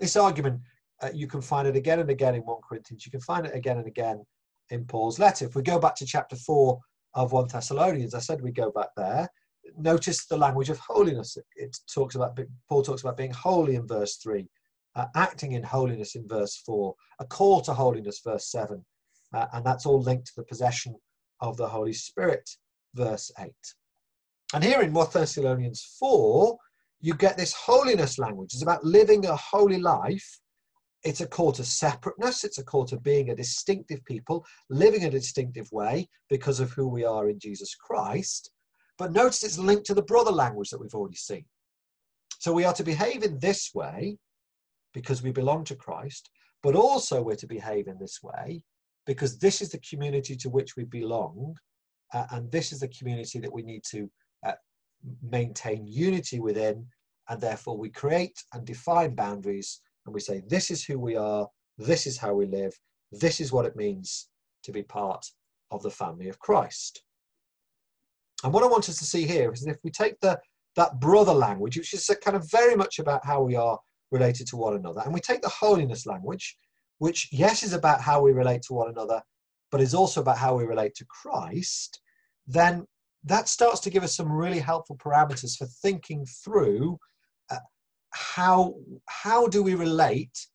This 0.00 0.16
argument, 0.16 0.60
uh, 1.02 1.10
you 1.14 1.26
can 1.26 1.40
find 1.40 1.68
it 1.68 1.76
again 1.76 2.00
and 2.00 2.10
again 2.10 2.34
in 2.34 2.42
1 2.42 2.56
Corinthians. 2.68 3.06
You 3.06 3.12
can 3.12 3.20
find 3.20 3.46
it 3.46 3.54
again 3.54 3.78
and 3.78 3.86
again 3.86 4.24
in 4.70 4.84
Paul's 4.84 5.18
letter. 5.18 5.44
If 5.44 5.54
we 5.54 5.62
go 5.62 5.78
back 5.78 5.94
to 5.96 6.06
chapter 6.06 6.36
4 6.36 6.78
of 7.14 7.32
1 7.32 7.48
Thessalonians, 7.48 8.14
I 8.14 8.18
said 8.18 8.40
we 8.40 8.50
go 8.50 8.70
back 8.70 8.88
there. 8.96 9.28
Notice 9.78 10.26
the 10.26 10.36
language 10.36 10.70
of 10.70 10.78
holiness. 10.78 11.38
It, 11.56 11.76
talks 11.92 12.16
about 12.16 12.38
Paul 12.68 12.82
talks 12.82 13.02
about 13.02 13.16
being 13.16 13.32
holy 13.32 13.76
in 13.76 13.86
verse 13.86 14.16
3, 14.16 14.46
uh, 14.96 15.06
acting 15.14 15.52
in 15.52 15.62
holiness 15.62 16.16
in 16.16 16.26
verse 16.28 16.62
4, 16.66 16.94
a 17.20 17.24
call 17.24 17.60
to 17.62 17.72
holiness, 17.72 18.20
verse 18.24 18.50
7, 18.50 18.84
uh, 19.32 19.46
and 19.52 19.64
that's 19.64 19.86
all 19.86 20.00
linked 20.00 20.26
to 20.26 20.32
the 20.36 20.44
possession 20.44 20.94
of 21.40 21.56
the 21.56 21.68
Holy 21.68 21.92
Spirit, 21.92 22.48
verse 22.94 23.30
8. 23.38 23.52
And 24.54 24.62
here 24.62 24.82
in 24.82 24.92
1 24.92 25.08
Thessalonians 25.12 25.96
4, 25.98 26.56
you 27.00 27.14
get 27.14 27.36
this 27.36 27.52
holiness 27.52 28.18
language. 28.18 28.54
It's 28.54 28.62
about 28.62 28.84
living 28.84 29.26
a 29.26 29.36
holy 29.36 29.78
life. 29.78 30.40
It's 31.02 31.20
a 31.20 31.26
call 31.26 31.52
to 31.52 31.64
separateness. 31.64 32.44
It's 32.44 32.58
a 32.58 32.64
call 32.64 32.86
to 32.86 32.98
being 32.98 33.30
a 33.30 33.36
distinctive 33.36 34.04
people, 34.04 34.44
living 34.70 35.04
a 35.04 35.10
distinctive 35.10 35.70
way 35.70 36.08
because 36.30 36.60
of 36.60 36.72
who 36.72 36.88
we 36.88 37.04
are 37.04 37.28
in 37.28 37.38
Jesus 37.38 37.74
Christ. 37.74 38.50
But 38.96 39.12
notice 39.12 39.42
it's 39.42 39.58
linked 39.58 39.86
to 39.86 39.94
the 39.94 40.02
brother 40.02 40.30
language 40.30 40.70
that 40.70 40.80
we've 40.80 40.94
already 40.94 41.16
seen. 41.16 41.44
So 42.38 42.52
we 42.52 42.64
are 42.64 42.74
to 42.74 42.84
behave 42.84 43.22
in 43.22 43.38
this 43.38 43.72
way 43.74 44.18
because 44.92 45.22
we 45.22 45.32
belong 45.32 45.64
to 45.64 45.74
Christ, 45.74 46.30
but 46.62 46.74
also 46.74 47.22
we're 47.22 47.36
to 47.36 47.46
behave 47.46 47.88
in 47.88 47.98
this 47.98 48.20
way 48.22 48.62
because 49.06 49.38
this 49.38 49.60
is 49.60 49.70
the 49.70 49.78
community 49.78 50.36
to 50.36 50.48
which 50.48 50.76
we 50.76 50.84
belong, 50.84 51.56
uh, 52.12 52.26
and 52.30 52.50
this 52.50 52.72
is 52.72 52.80
the 52.80 52.88
community 52.88 53.38
that 53.38 53.52
we 53.52 53.62
need 53.62 53.82
to 53.90 54.10
uh, 54.46 54.52
maintain 55.22 55.86
unity 55.86 56.40
within, 56.40 56.86
and 57.28 57.40
therefore 57.40 57.76
we 57.76 57.90
create 57.90 58.42
and 58.52 58.64
define 58.66 59.14
boundaries, 59.14 59.80
and 60.06 60.14
we 60.14 60.20
say, 60.20 60.42
this 60.48 60.70
is 60.70 60.84
who 60.84 60.98
we 60.98 61.16
are, 61.16 61.48
this 61.78 62.06
is 62.06 62.18
how 62.18 62.34
we 62.34 62.46
live, 62.46 62.72
this 63.12 63.40
is 63.40 63.52
what 63.52 63.66
it 63.66 63.76
means 63.76 64.28
to 64.62 64.72
be 64.72 64.82
part 64.82 65.24
of 65.70 65.82
the 65.82 65.90
family 65.90 66.28
of 66.28 66.38
Christ. 66.38 67.02
And 68.42 68.52
what 68.52 68.62
I 68.62 68.68
want 68.68 68.88
us 68.88 68.98
to 68.98 69.04
see 69.04 69.26
here 69.26 69.52
is 69.52 69.62
that 69.62 69.70
if 69.70 69.78
we 69.82 69.90
take 69.90 70.20
the 70.20 70.38
that 70.76 70.98
brother 70.98 71.32
language, 71.32 71.76
which 71.76 71.94
is 71.94 72.10
kind 72.22 72.36
of 72.36 72.50
very 72.50 72.74
much 72.74 72.98
about 72.98 73.24
how 73.24 73.40
we 73.42 73.54
are 73.54 73.78
related 74.10 74.46
to 74.48 74.56
one 74.56 74.74
another, 74.74 75.02
and 75.04 75.14
we 75.14 75.20
take 75.20 75.40
the 75.40 75.48
holiness 75.48 76.04
language, 76.04 76.56
which, 76.98 77.28
yes, 77.32 77.62
is 77.62 77.72
about 77.72 78.00
how 78.00 78.22
we 78.22 78.32
relate 78.32 78.62
to 78.62 78.74
one 78.74 78.88
another, 78.88 79.22
but 79.70 79.80
is 79.80 79.94
also 79.94 80.20
about 80.20 80.38
how 80.38 80.56
we 80.56 80.64
relate 80.64 80.94
to 80.96 81.06
Christ, 81.06 82.00
then 82.46 82.86
that 83.24 83.48
starts 83.48 83.80
to 83.80 83.90
give 83.90 84.02
us 84.02 84.16
some 84.16 84.30
really 84.30 84.58
helpful 84.58 84.96
parameters 84.96 85.56
for 85.56 85.66
thinking 85.82 86.26
through 86.44 86.98
uh, 87.50 87.56
how, 88.10 88.74
how 89.08 89.46
do 89.48 89.62
we 89.62 89.74
relate 89.74 90.46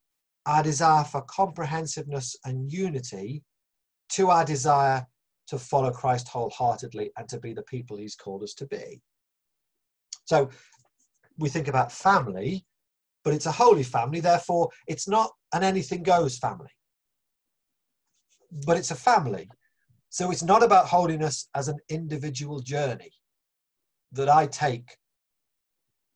our 0.46 0.64
desire 0.64 1.04
for 1.04 1.22
comprehensiveness 1.24 2.36
and 2.46 2.72
unity 2.72 3.44
to 4.10 4.30
our 4.30 4.46
desire 4.46 5.06
to 5.48 5.58
follow 5.58 5.92
Christ 5.92 6.28
wholeheartedly 6.28 7.12
and 7.18 7.28
to 7.30 7.40
be 7.40 7.54
the 7.54 7.64
people 7.64 7.98
he's 7.98 8.16
called 8.16 8.44
us 8.44 8.54
to 8.56 8.68
be. 8.68 9.02
So 10.26 10.50
we 11.38 11.50
think 11.50 11.68
about 11.68 11.92
family, 11.92 12.66
but 13.24 13.34
it's 13.34 13.46
a 13.46 13.52
holy 13.52 13.84
family, 13.84 14.20
therefore, 14.20 14.70
it's 14.88 15.08
not 15.08 15.32
an 15.54 15.64
anything 15.64 16.04
goes 16.04 16.38
family. 16.38 16.72
But 18.66 18.78
it's 18.78 18.92
a 18.92 18.96
family. 18.96 19.50
So 20.10 20.32
it's 20.32 20.44
not 20.44 20.64
about 20.64 20.88
holiness 20.88 21.48
as 21.56 21.68
an 21.68 21.78
individual 21.90 22.60
journey 22.62 23.12
that 24.14 24.30
I 24.30 24.48
take 24.48 24.98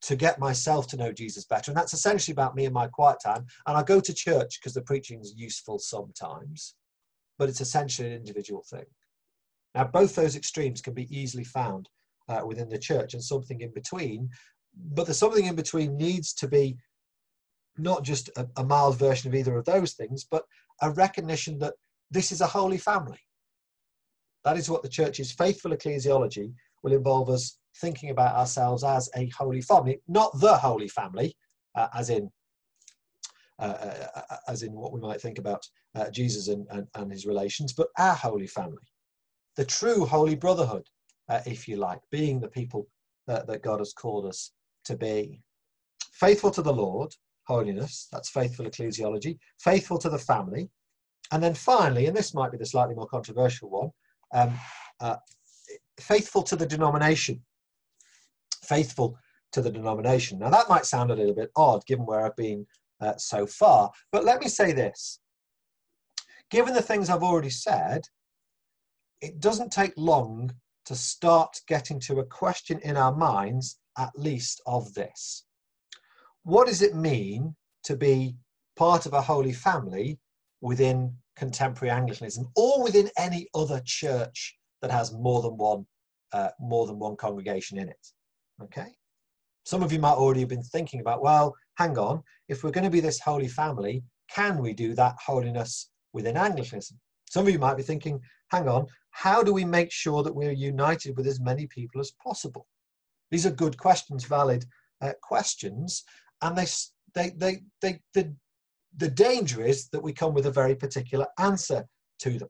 to 0.03 0.15
get 0.15 0.39
myself 0.39 0.87
to 0.87 0.97
know 0.97 1.13
Jesus 1.13 1.45
better. 1.45 1.71
And 1.71 1.77
that's 1.77 1.93
essentially 1.93 2.33
about 2.33 2.55
me 2.55 2.65
and 2.65 2.73
my 2.73 2.87
quiet 2.87 3.19
time. 3.23 3.45
And 3.67 3.77
I 3.77 3.83
go 3.83 4.01
to 4.01 4.13
church 4.13 4.59
because 4.59 4.73
the 4.73 4.81
preaching 4.81 5.21
is 5.21 5.33
useful 5.37 5.79
sometimes, 5.79 6.75
but 7.37 7.47
it's 7.47 7.61
essentially 7.61 8.09
an 8.09 8.15
individual 8.15 8.65
thing. 8.69 8.85
Now, 9.75 9.85
both 9.85 10.13
those 10.13 10.35
extremes 10.35 10.81
can 10.81 10.93
be 10.93 11.07
easily 11.15 11.43
found 11.43 11.87
uh, 12.27 12.41
within 12.45 12.69
the 12.69 12.77
church 12.77 13.13
and 13.13 13.23
something 13.23 13.61
in 13.61 13.71
between. 13.73 14.29
But 14.75 15.07
the 15.07 15.13
something 15.13 15.45
in 15.45 15.55
between 15.55 15.97
needs 15.97 16.33
to 16.35 16.47
be 16.47 16.77
not 17.77 18.03
just 18.03 18.29
a, 18.37 18.47
a 18.57 18.63
mild 18.63 18.97
version 18.97 19.29
of 19.29 19.35
either 19.35 19.57
of 19.57 19.65
those 19.65 19.93
things, 19.93 20.25
but 20.29 20.43
a 20.81 20.91
recognition 20.91 21.57
that 21.59 21.73
this 22.11 22.31
is 22.31 22.41
a 22.41 22.47
holy 22.47 22.77
family. 22.77 23.19
That 24.43 24.57
is 24.57 24.69
what 24.69 24.83
the 24.83 24.89
church's 24.89 25.31
faithful 25.31 25.71
ecclesiology 25.71 26.53
will 26.83 26.93
involve 26.93 27.29
us 27.29 27.57
thinking 27.77 28.09
about 28.09 28.35
ourselves 28.35 28.83
as 28.83 29.09
a 29.15 29.29
holy 29.29 29.61
family, 29.61 29.99
not 30.07 30.37
the 30.39 30.55
holy 30.55 30.87
family, 30.87 31.35
uh, 31.75 31.87
as 31.95 32.09
in 32.09 32.29
uh, 33.59 33.65
uh, 34.15 34.21
uh 34.29 34.37
as 34.47 34.63
in 34.63 34.73
what 34.73 34.91
we 34.91 34.99
might 34.99 35.21
think 35.21 35.37
about 35.37 35.65
uh, 35.95 36.09
Jesus 36.09 36.47
and, 36.47 36.65
and, 36.71 36.87
and, 36.95 37.11
his 37.11 37.25
relations, 37.25 37.71
but 37.71 37.87
our 37.97 38.15
holy 38.15 38.47
family, 38.47 38.83
the 39.55 39.65
true 39.65 40.05
holy 40.05 40.35
brotherhood, 40.35 40.85
uh, 41.29 41.39
if 41.45 41.67
you 41.67 41.77
like, 41.77 41.99
being 42.11 42.39
the 42.39 42.47
people 42.47 42.87
that 43.27 43.61
God 43.61 43.79
has 43.79 43.93
called 43.93 44.25
us 44.25 44.51
to 44.83 44.97
be. 44.97 45.39
Faithful 46.11 46.51
to 46.51 46.61
the 46.61 46.73
Lord, 46.73 47.15
holiness, 47.45 48.07
that's 48.11 48.29
faithful 48.29 48.65
ecclesiology, 48.65 49.37
faithful 49.59 49.97
to 49.99 50.09
the 50.09 50.17
family, 50.17 50.69
and 51.31 51.41
then 51.41 51.53
finally, 51.53 52.05
and 52.05 52.15
this 52.15 52.33
might 52.33 52.51
be 52.51 52.57
the 52.57 52.65
slightly 52.65 52.95
more 52.95 53.07
controversial 53.07 53.69
one, 53.69 53.89
um, 54.33 54.59
uh, 54.99 55.15
faithful 55.99 56.43
to 56.43 56.55
the 56.55 56.65
denomination. 56.65 57.41
Faithful 58.63 59.17
to 59.51 59.61
the 59.61 59.71
denomination. 59.71 60.39
Now, 60.39 60.49
that 60.49 60.69
might 60.69 60.85
sound 60.85 61.11
a 61.11 61.15
little 61.15 61.35
bit 61.35 61.51
odd 61.55 61.85
given 61.85 62.05
where 62.05 62.25
I've 62.25 62.35
been 62.35 62.65
uh, 63.01 63.17
so 63.17 63.45
far, 63.45 63.91
but 64.11 64.25
let 64.25 64.39
me 64.41 64.47
say 64.47 64.71
this. 64.71 65.19
Given 66.49 66.73
the 66.73 66.81
things 66.81 67.09
I've 67.09 67.23
already 67.23 67.49
said, 67.49 68.03
it 69.21 69.39
doesn't 69.39 69.71
take 69.71 69.93
long 69.97 70.51
to 70.85 70.95
start 70.95 71.61
getting 71.67 71.99
to 72.01 72.19
a 72.19 72.25
question 72.25 72.79
in 72.83 72.97
our 72.97 73.15
minds, 73.15 73.79
at 73.97 74.11
least 74.15 74.61
of 74.65 74.93
this 74.93 75.45
what 76.43 76.67
does 76.67 76.81
it 76.81 76.95
mean 76.95 77.55
to 77.83 77.95
be 77.95 78.35
part 78.75 79.05
of 79.05 79.13
a 79.13 79.21
holy 79.21 79.53
family 79.53 80.19
within 80.61 81.13
contemporary 81.35 81.91
Anglicanism 81.91 82.47
or 82.55 82.83
within 82.83 83.09
any 83.17 83.47
other 83.55 83.81
church 83.85 84.57
that 84.81 84.91
has 84.91 85.13
more 85.13 85.41
than 85.41 85.57
one 85.57 85.85
uh, 86.33 86.49
more 86.59 86.87
than 86.87 86.97
one 86.97 87.15
congregation 87.15 87.77
in 87.77 87.87
it. 87.87 88.07
Okay. 88.61 88.87
Some 89.65 89.83
of 89.83 89.93
you 89.93 89.99
might 89.99 90.13
already 90.13 90.41
have 90.41 90.49
been 90.49 90.63
thinking 90.63 90.99
about, 90.99 91.21
well, 91.21 91.53
hang 91.77 91.97
on, 91.97 92.23
if 92.49 92.63
we're 92.63 92.71
going 92.71 92.83
to 92.83 92.89
be 92.89 92.99
this 92.99 93.19
holy 93.19 93.47
family, 93.47 94.03
can 94.33 94.57
we 94.57 94.73
do 94.73 94.95
that 94.95 95.15
holiness 95.23 95.91
within 96.11 96.35
Anglicanism? 96.35 96.99
Some 97.29 97.45
of 97.45 97.53
you 97.53 97.59
might 97.59 97.77
be 97.77 97.83
thinking, 97.83 98.19
hang 98.51 98.67
on, 98.67 98.87
how 99.11 99.43
do 99.43 99.53
we 99.53 99.63
make 99.63 99.91
sure 99.91 100.23
that 100.23 100.35
we're 100.35 100.51
united 100.51 101.15
with 101.15 101.27
as 101.27 101.39
many 101.39 101.67
people 101.67 102.01
as 102.01 102.11
possible? 102.23 102.67
These 103.31 103.45
are 103.45 103.51
good 103.51 103.77
questions, 103.77 104.25
valid 104.25 104.65
uh, 105.01 105.13
questions, 105.21 106.03
and 106.43 106.57
they, 106.57 106.65
they, 107.15 107.31
they, 107.37 107.61
they, 107.81 107.99
the, 108.13 108.35
the 108.97 109.09
danger 109.09 109.65
is 109.65 109.87
that 109.89 110.03
we 110.03 110.13
come 110.13 110.33
with 110.33 110.45
a 110.45 110.51
very 110.51 110.75
particular 110.75 111.25
answer 111.39 111.87
to 112.19 112.37
them. 112.37 112.49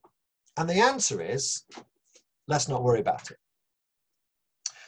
And 0.58 0.70
the 0.70 0.82
answer 0.82 1.22
is, 1.22 1.64
let's 2.48 2.68
not 2.68 2.84
worry 2.84 3.00
about 3.00 3.32
it. 3.32 3.38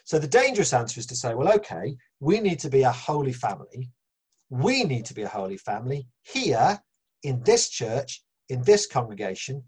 So 0.04 0.20
the 0.20 0.28
dangerous 0.28 0.74
answer 0.74 1.00
is 1.00 1.06
to 1.08 1.16
say, 1.16 1.34
well, 1.34 1.54
okay, 1.54 1.96
we 2.20 2.40
need 2.40 2.60
to 2.60 2.70
be 2.70 2.84
a 2.84 2.92
holy 2.92 3.34
family. 3.34 3.90
We 4.50 4.84
need 4.84 5.06
to 5.06 5.14
be 5.14 5.24
a 5.24 5.28
holy 5.28 5.58
family 5.58 6.08
here 6.24 6.80
in 7.24 7.42
this 7.44 7.70
church, 7.70 8.24
in 8.50 8.62
this 8.64 8.86
congregation. 8.86 9.64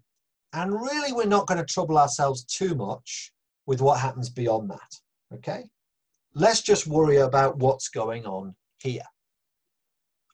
And 0.52 0.72
really, 0.72 1.12
we're 1.12 1.26
not 1.26 1.46
going 1.46 1.58
to 1.58 1.72
trouble 1.72 1.98
ourselves 1.98 2.44
too 2.44 2.74
much 2.74 3.32
with 3.66 3.80
what 3.80 4.00
happens 4.00 4.30
beyond 4.30 4.70
that. 4.70 5.34
Okay? 5.34 5.64
Let's 6.34 6.62
just 6.62 6.86
worry 6.86 7.16
about 7.16 7.58
what's 7.58 7.88
going 7.88 8.24
on 8.24 8.54
here. 8.78 9.02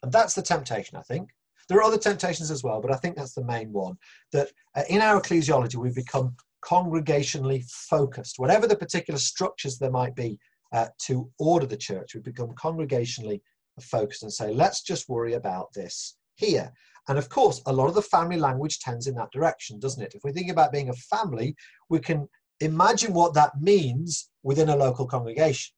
And 0.05 0.13
that's 0.13 0.35
the 0.35 0.43
temptation, 0.43 0.99
I 0.99 1.03
think. 1.03 1.31
There 1.67 1.79
are 1.79 1.83
other 1.83 1.97
temptations 1.97 2.51
as 2.51 2.63
well, 2.63 2.83
but 2.83 2.93
I 2.93 2.97
think 2.97 3.17
that's 3.17 3.33
the 3.33 3.45
main 3.45 3.73
one. 3.73 3.97
That 4.33 4.49
uh, 4.77 4.83
in 4.91 5.01
our 5.01 5.19
ecclesiology, 5.19 5.77
we've 5.77 5.95
become 5.95 6.37
congregationally 6.63 7.65
focused. 7.71 8.39
Whatever 8.39 8.67
the 8.67 8.77
particular 8.77 9.19
structures 9.19 9.79
there 9.79 9.91
might 9.91 10.15
be 10.15 10.39
uh, 10.75 10.89
to 11.07 11.31
order 11.39 11.65
the 11.65 11.79
church, 11.79 12.15
we've 12.15 12.23
become 12.23 12.51
congregationally 12.51 13.41
focused 13.81 14.25
and 14.25 14.33
say, 14.33 14.53
let's 14.53 14.83
just 14.83 15.09
worry 15.09 15.35
about 15.35 15.73
this 15.73 16.19
here. 16.35 16.71
And 17.09 17.17
of 17.17 17.31
course, 17.31 17.63
a 17.65 17.73
lot 17.73 17.89
of 17.89 17.95
the 17.95 18.03
family 18.03 18.37
language 18.37 18.81
tends 18.81 19.07
in 19.07 19.15
that 19.15 19.33
direction, 19.33 19.81
doesn't 19.81 20.03
it? 20.03 20.15
If 20.15 20.23
we 20.23 20.33
think 20.33 20.51
about 20.51 20.71
being 20.71 20.91
a 20.91 20.95
family, 20.95 21.57
we 21.89 21.99
can 21.99 22.29
imagine 22.61 23.15
what 23.15 23.33
that 23.35 23.53
means 23.59 24.29
within 24.43 24.69
a 24.69 24.77
local 24.77 25.07
congregation. 25.07 25.75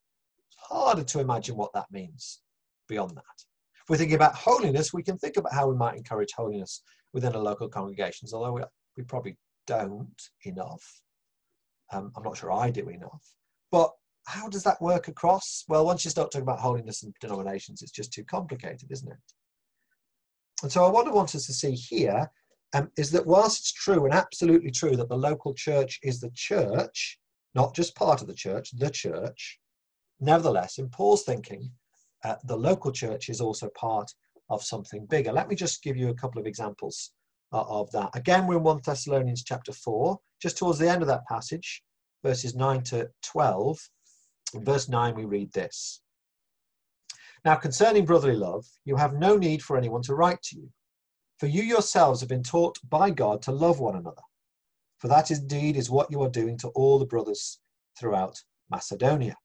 It's 0.48 0.58
harder 0.68 1.04
to 1.04 1.20
imagine 1.20 1.56
what 1.56 1.72
that 1.74 1.86
means 1.92 2.40
beyond 2.88 3.16
that. 3.16 3.45
If 3.86 3.90
we're 3.90 3.98
thinking 3.98 4.16
about 4.16 4.34
holiness, 4.34 4.92
we 4.92 5.04
can 5.04 5.16
think 5.16 5.36
about 5.36 5.54
how 5.54 5.68
we 5.68 5.76
might 5.76 5.96
encourage 5.96 6.32
holiness 6.36 6.82
within 7.12 7.36
a 7.36 7.38
local 7.38 7.68
congregations, 7.68 8.34
although 8.34 8.50
we, 8.50 8.62
we 8.96 9.04
probably 9.04 9.36
don't 9.68 10.20
enough. 10.42 10.82
Um, 11.92 12.10
I'm 12.16 12.24
not 12.24 12.36
sure 12.36 12.50
I 12.50 12.70
do 12.70 12.88
enough. 12.88 13.22
But 13.70 13.92
how 14.26 14.48
does 14.48 14.64
that 14.64 14.82
work 14.82 15.06
across? 15.06 15.62
Well, 15.68 15.86
once 15.86 16.04
you 16.04 16.10
start 16.10 16.32
talking 16.32 16.42
about 16.42 16.58
holiness 16.58 17.04
and 17.04 17.14
denominations, 17.20 17.80
it's 17.80 17.92
just 17.92 18.12
too 18.12 18.24
complicated, 18.24 18.90
isn't 18.90 19.08
it? 19.08 19.18
And 20.64 20.72
so 20.72 20.90
what 20.90 21.06
I 21.06 21.12
want 21.12 21.36
us 21.36 21.46
to 21.46 21.52
see 21.52 21.70
here 21.70 22.28
um, 22.74 22.90
is 22.98 23.12
that 23.12 23.24
whilst 23.24 23.60
it's 23.60 23.72
true 23.72 24.04
and 24.04 24.12
absolutely 24.12 24.72
true 24.72 24.96
that 24.96 25.08
the 25.08 25.16
local 25.16 25.54
church 25.54 26.00
is 26.02 26.18
the 26.18 26.32
church, 26.34 27.20
not 27.54 27.72
just 27.72 27.94
part 27.94 28.20
of 28.20 28.26
the 28.26 28.34
church, 28.34 28.70
the 28.76 28.90
church, 28.90 29.60
nevertheless, 30.18 30.78
in 30.78 30.88
Paul's 30.88 31.22
thinking, 31.22 31.70
uh, 32.26 32.34
the 32.44 32.56
local 32.56 32.90
church 32.90 33.28
is 33.28 33.40
also 33.40 33.68
part 33.78 34.10
of 34.50 34.62
something 34.62 35.06
bigger. 35.06 35.32
Let 35.32 35.48
me 35.48 35.54
just 35.54 35.82
give 35.82 35.96
you 35.96 36.08
a 36.08 36.14
couple 36.14 36.40
of 36.40 36.46
examples 36.46 37.12
uh, 37.52 37.62
of 37.62 37.90
that. 37.92 38.10
Again, 38.14 38.46
we're 38.46 38.56
in 38.56 38.64
1 38.64 38.80
Thessalonians 38.84 39.44
chapter 39.44 39.72
4, 39.72 40.18
just 40.42 40.58
towards 40.58 40.80
the 40.80 40.90
end 40.90 41.02
of 41.02 41.08
that 41.08 41.26
passage, 41.28 41.82
verses 42.24 42.56
9 42.56 42.82
to 42.84 43.08
12. 43.22 43.78
In 44.54 44.64
verse 44.64 44.88
9, 44.88 45.14
we 45.14 45.24
read 45.24 45.52
this 45.52 46.02
Now, 47.44 47.54
concerning 47.54 48.04
brotherly 48.04 48.36
love, 48.36 48.64
you 48.84 48.96
have 48.96 49.14
no 49.14 49.36
need 49.36 49.62
for 49.62 49.76
anyone 49.76 50.02
to 50.02 50.14
write 50.16 50.42
to 50.44 50.56
you, 50.56 50.68
for 51.38 51.46
you 51.46 51.62
yourselves 51.62 52.20
have 52.20 52.28
been 52.28 52.42
taught 52.42 52.76
by 52.88 53.10
God 53.10 53.40
to 53.42 53.52
love 53.52 53.78
one 53.78 53.96
another. 53.96 54.22
For 54.98 55.06
that 55.08 55.30
indeed 55.30 55.76
is 55.76 55.90
what 55.90 56.10
you 56.10 56.22
are 56.22 56.30
doing 56.30 56.58
to 56.58 56.68
all 56.68 56.98
the 56.98 57.06
brothers 57.06 57.60
throughout 57.96 58.42
Macedonia. 58.68 59.36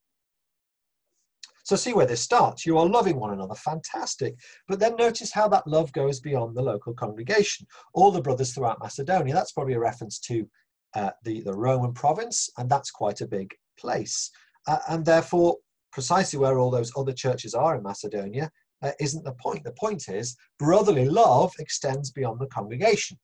So 1.64 1.76
see 1.76 1.94
where 1.94 2.06
this 2.06 2.22
starts. 2.22 2.66
You 2.66 2.78
are 2.78 2.86
loving 2.86 3.20
one 3.20 3.34
another, 3.34 3.56
fantastic. 3.56 4.36
But 4.68 4.80
then 4.80 4.96
notice 4.96 5.32
how 5.32 5.48
that 5.50 5.68
love 5.68 5.92
goes 5.94 6.20
beyond 6.20 6.56
the 6.56 6.62
local 6.62 6.94
congregation. 6.94 7.68
All 7.94 8.12
the 8.12 8.22
brothers 8.22 8.54
throughout 8.54 8.80
Macedonia, 8.80 9.34
that's 9.34 9.52
probably 9.52 9.74
a 9.74 9.80
reference 9.80 10.20
to 10.20 10.48
uh, 10.96 11.12
the, 11.24 11.42
the 11.42 11.54
Roman 11.54 11.94
province, 11.94 12.50
and 12.58 12.70
that's 12.70 12.92
quite 12.92 13.22
a 13.22 13.28
big 13.28 13.54
place. 13.80 14.30
Uh, 14.68 14.80
and 14.90 15.06
therefore, 15.06 15.58
precisely 15.92 16.40
where 16.40 16.60
all 16.60 16.72
those 16.72 16.92
other 16.98 17.14
churches 17.14 17.54
are 17.54 17.76
in 17.76 17.84
Macedonia 17.84 18.50
uh, 18.82 18.92
isn't 19.00 19.24
the 19.24 19.34
point. 19.34 19.64
The 19.64 19.74
point 19.74 20.08
is 20.10 20.36
brotherly 20.60 21.08
love 21.08 21.54
extends 21.60 22.12
beyond 22.12 22.40
the 22.40 22.48
congregation. 22.48 23.18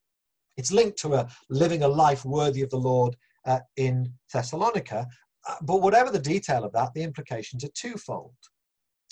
It's 0.58 0.71
linked 0.71 0.97
to 1.00 1.15
a 1.15 1.28
living 1.50 1.84
a 1.84 1.88
life 1.88 2.26
worthy 2.26 2.62
of 2.62 2.69
the 2.69 2.78
Lord 2.78 3.15
uh, 3.45 3.60
in 3.78 4.12
Thessalonica, 4.34 5.08
but 5.62 5.81
whatever 5.81 6.12
the 6.12 6.19
detail 6.19 6.63
of 6.63 6.73
that, 6.73 6.93
the 6.93 7.03
implications 7.03 7.63
are 7.63 7.69
twofold. 7.73 8.36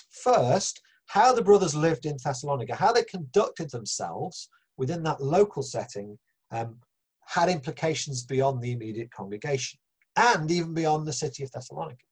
First, 0.09 0.81
how 1.07 1.33
the 1.33 1.43
brothers 1.43 1.75
lived 1.75 2.05
in 2.05 2.17
Thessalonica, 2.23 2.75
how 2.75 2.91
they 2.91 3.03
conducted 3.03 3.69
themselves 3.69 4.49
within 4.77 5.03
that 5.03 5.21
local 5.21 5.63
setting, 5.63 6.17
um, 6.51 6.77
had 7.25 7.49
implications 7.49 8.23
beyond 8.23 8.61
the 8.61 8.71
immediate 8.71 9.11
congregation 9.11 9.79
and 10.17 10.49
even 10.49 10.73
beyond 10.73 11.07
the 11.07 11.13
city 11.13 11.43
of 11.43 11.51
Thessalonica. 11.51 12.05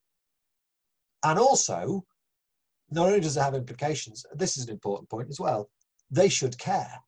And 1.24 1.38
also, 1.38 2.04
not 2.90 3.06
only 3.06 3.20
does 3.20 3.36
it 3.36 3.42
have 3.42 3.54
implications, 3.54 4.24
this 4.34 4.56
is 4.56 4.64
an 4.64 4.70
important 4.70 5.08
point 5.08 5.28
as 5.30 5.40
well, 5.40 5.70
they 6.10 6.28
should 6.28 6.58
care. 6.58 7.00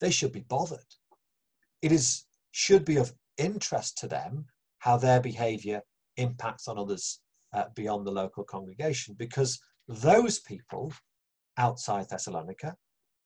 They 0.00 0.10
should 0.10 0.32
be 0.32 0.40
bothered. 0.40 0.78
It 1.82 1.92
is 1.92 2.24
should 2.50 2.84
be 2.84 2.96
of 2.96 3.12
interest 3.36 3.98
to 3.98 4.08
them 4.08 4.46
how 4.78 4.96
their 4.96 5.20
behavior 5.20 5.82
impacts 6.18 6.68
on 6.68 6.78
others 6.78 7.20
uh, 7.54 7.64
beyond 7.74 8.06
the 8.06 8.10
local 8.10 8.44
congregation 8.44 9.14
because 9.18 9.58
those 9.88 10.40
people 10.40 10.92
outside 11.56 12.08
Thessalonica, 12.08 12.76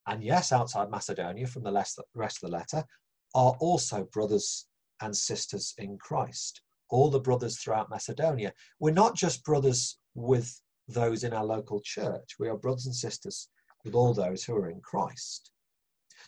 and 0.07 0.23
yes, 0.23 0.53
outside 0.53 0.91
Macedonia 0.91 1.47
from 1.47 1.65
the 1.65 1.73
rest 2.15 2.43
of 2.43 2.51
the 2.51 2.57
letter, 2.57 2.85
are 3.35 3.57
also 3.61 4.05
brothers 4.13 4.67
and 5.01 5.17
sisters 5.17 5.75
in 5.79 5.99
Christ. 5.99 6.63
All 6.91 7.11
the 7.11 7.21
brothers 7.21 7.59
throughout 7.59 7.91
Macedonia. 7.91 8.53
We're 8.79 8.93
not 8.93 9.17
just 9.17 9.45
brothers 9.45 9.99
with 10.15 10.61
those 10.89 11.25
in 11.25 11.33
our 11.33 11.45
local 11.45 11.81
church, 11.81 12.37
we 12.39 12.49
are 12.49 12.57
brothers 12.57 12.87
and 12.87 12.95
sisters 12.95 13.49
with 13.85 13.95
all 13.95 14.15
those 14.15 14.45
who 14.45 14.55
are 14.55 14.69
in 14.69 14.81
Christ. 14.81 15.51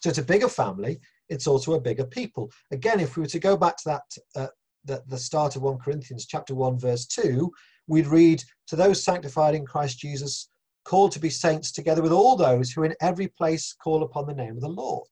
So 0.00 0.08
it's 0.08 0.18
a 0.18 0.24
bigger 0.24 0.48
family, 0.48 1.00
it's 1.28 1.46
also 1.46 1.74
a 1.74 1.80
bigger 1.80 2.04
people. 2.04 2.50
Again, 2.72 3.00
if 3.00 3.16
we 3.16 3.22
were 3.22 3.28
to 3.28 3.38
go 3.38 3.56
back 3.56 3.76
to 3.78 3.82
that 3.86 4.02
uh, 4.36 4.48
the, 4.84 5.02
the 5.08 5.18
start 5.18 5.56
of 5.56 5.62
1 5.62 5.78
Corinthians 5.78 6.26
chapter 6.26 6.54
1 6.54 6.78
verse 6.78 7.06
2, 7.06 7.50
we'd 7.86 8.06
read, 8.06 8.42
to 8.66 8.76
those 8.76 9.02
sanctified 9.02 9.54
in 9.54 9.66
Christ 9.66 9.98
Jesus, 9.98 10.48
called 10.84 11.12
to 11.12 11.20
be 11.20 11.30
saints 11.30 11.72
together 11.72 12.02
with 12.02 12.12
all 12.12 12.36
those 12.36 12.70
who 12.70 12.82
in 12.82 12.94
every 13.00 13.28
place 13.28 13.74
call 13.82 14.02
upon 14.02 14.26
the 14.26 14.34
name 14.34 14.54
of 14.54 14.60
the 14.60 14.68
Lord. 14.68 15.08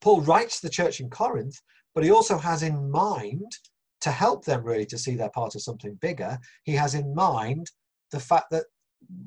Paul 0.00 0.20
writes 0.20 0.60
to 0.60 0.66
the 0.66 0.72
church 0.72 1.00
in 1.00 1.10
Corinth, 1.10 1.60
but 1.94 2.04
he 2.04 2.10
also 2.10 2.36
has 2.36 2.62
in 2.62 2.90
mind 2.90 3.50
to 4.02 4.10
help 4.10 4.44
them 4.44 4.62
really 4.62 4.86
to 4.86 4.98
see 4.98 5.14
they're 5.14 5.30
part 5.30 5.54
of 5.54 5.62
something 5.62 5.94
bigger. 6.00 6.38
He 6.64 6.72
has 6.72 6.94
in 6.94 7.14
mind 7.14 7.70
the 8.12 8.20
fact 8.20 8.50
that, 8.50 8.64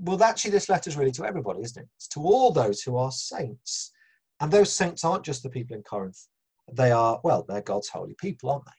well, 0.02 0.22
actually, 0.24 0.52
this 0.52 0.70
letter 0.70 0.90
is 0.90 0.98
really 0.98 1.12
to 1.14 1.26
everybody, 1.26 1.62
isn't 1.62 1.82
it? 1.82 1.90
It's 1.98 2.08
to 2.10 2.22
all 2.22 2.52
those 2.52 2.82
who 2.82 2.98
are 2.98 3.12
saints. 3.12 3.92
And 4.40 4.52
those 4.52 4.74
saints 4.74 5.04
aren't 5.04 5.26
just 5.26 5.44
the 5.44 5.50
people 5.50 5.76
in 5.76 5.84
Corinth. 5.84 6.28
They 6.72 6.92
are, 6.92 7.20
well, 7.24 7.46
they're 7.48 7.62
God's 7.62 7.90
holy 7.90 8.16
people, 8.20 8.52
aren't 8.52 8.66
they? 8.66 8.72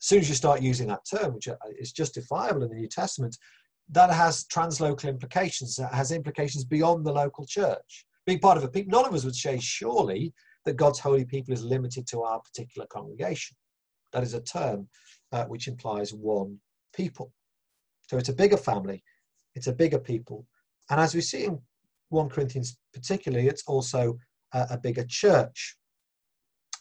As 0.00 0.06
soon 0.06 0.20
as 0.20 0.28
you 0.28 0.34
start 0.34 0.62
using 0.62 0.88
that 0.88 1.04
term, 1.04 1.34
which 1.34 1.48
is 1.78 1.92
justifiable 1.92 2.62
in 2.62 2.70
the 2.70 2.76
New 2.76 2.88
Testament, 2.88 3.36
that 3.90 4.10
has 4.10 4.44
translocal 4.44 5.08
implications. 5.08 5.76
That 5.76 5.92
has 5.92 6.12
implications 6.12 6.64
beyond 6.64 7.04
the 7.04 7.12
local 7.12 7.44
church. 7.46 8.06
Being 8.24 8.38
part 8.38 8.56
of 8.56 8.64
a 8.64 8.68
people, 8.68 8.90
none 8.90 9.06
of 9.06 9.14
us 9.14 9.24
would 9.24 9.34
say 9.34 9.58
surely 9.58 10.32
that 10.64 10.76
God's 10.76 10.98
holy 10.98 11.24
people 11.24 11.52
is 11.52 11.64
limited 11.64 12.06
to 12.08 12.22
our 12.22 12.40
particular 12.40 12.86
congregation. 12.86 13.56
That 14.12 14.22
is 14.22 14.34
a 14.34 14.40
term 14.40 14.88
uh, 15.32 15.44
which 15.46 15.68
implies 15.68 16.14
one 16.14 16.58
people. 16.94 17.32
So 18.08 18.16
it's 18.16 18.28
a 18.28 18.34
bigger 18.34 18.56
family, 18.56 19.02
it's 19.54 19.66
a 19.66 19.72
bigger 19.72 19.98
people. 19.98 20.46
And 20.90 21.00
as 21.00 21.14
we 21.14 21.20
see 21.20 21.44
in 21.44 21.58
1 22.08 22.28
Corinthians 22.28 22.76
particularly, 22.92 23.48
it's 23.48 23.64
also 23.66 24.18
a, 24.52 24.66
a 24.70 24.78
bigger 24.78 25.04
church. 25.08 25.76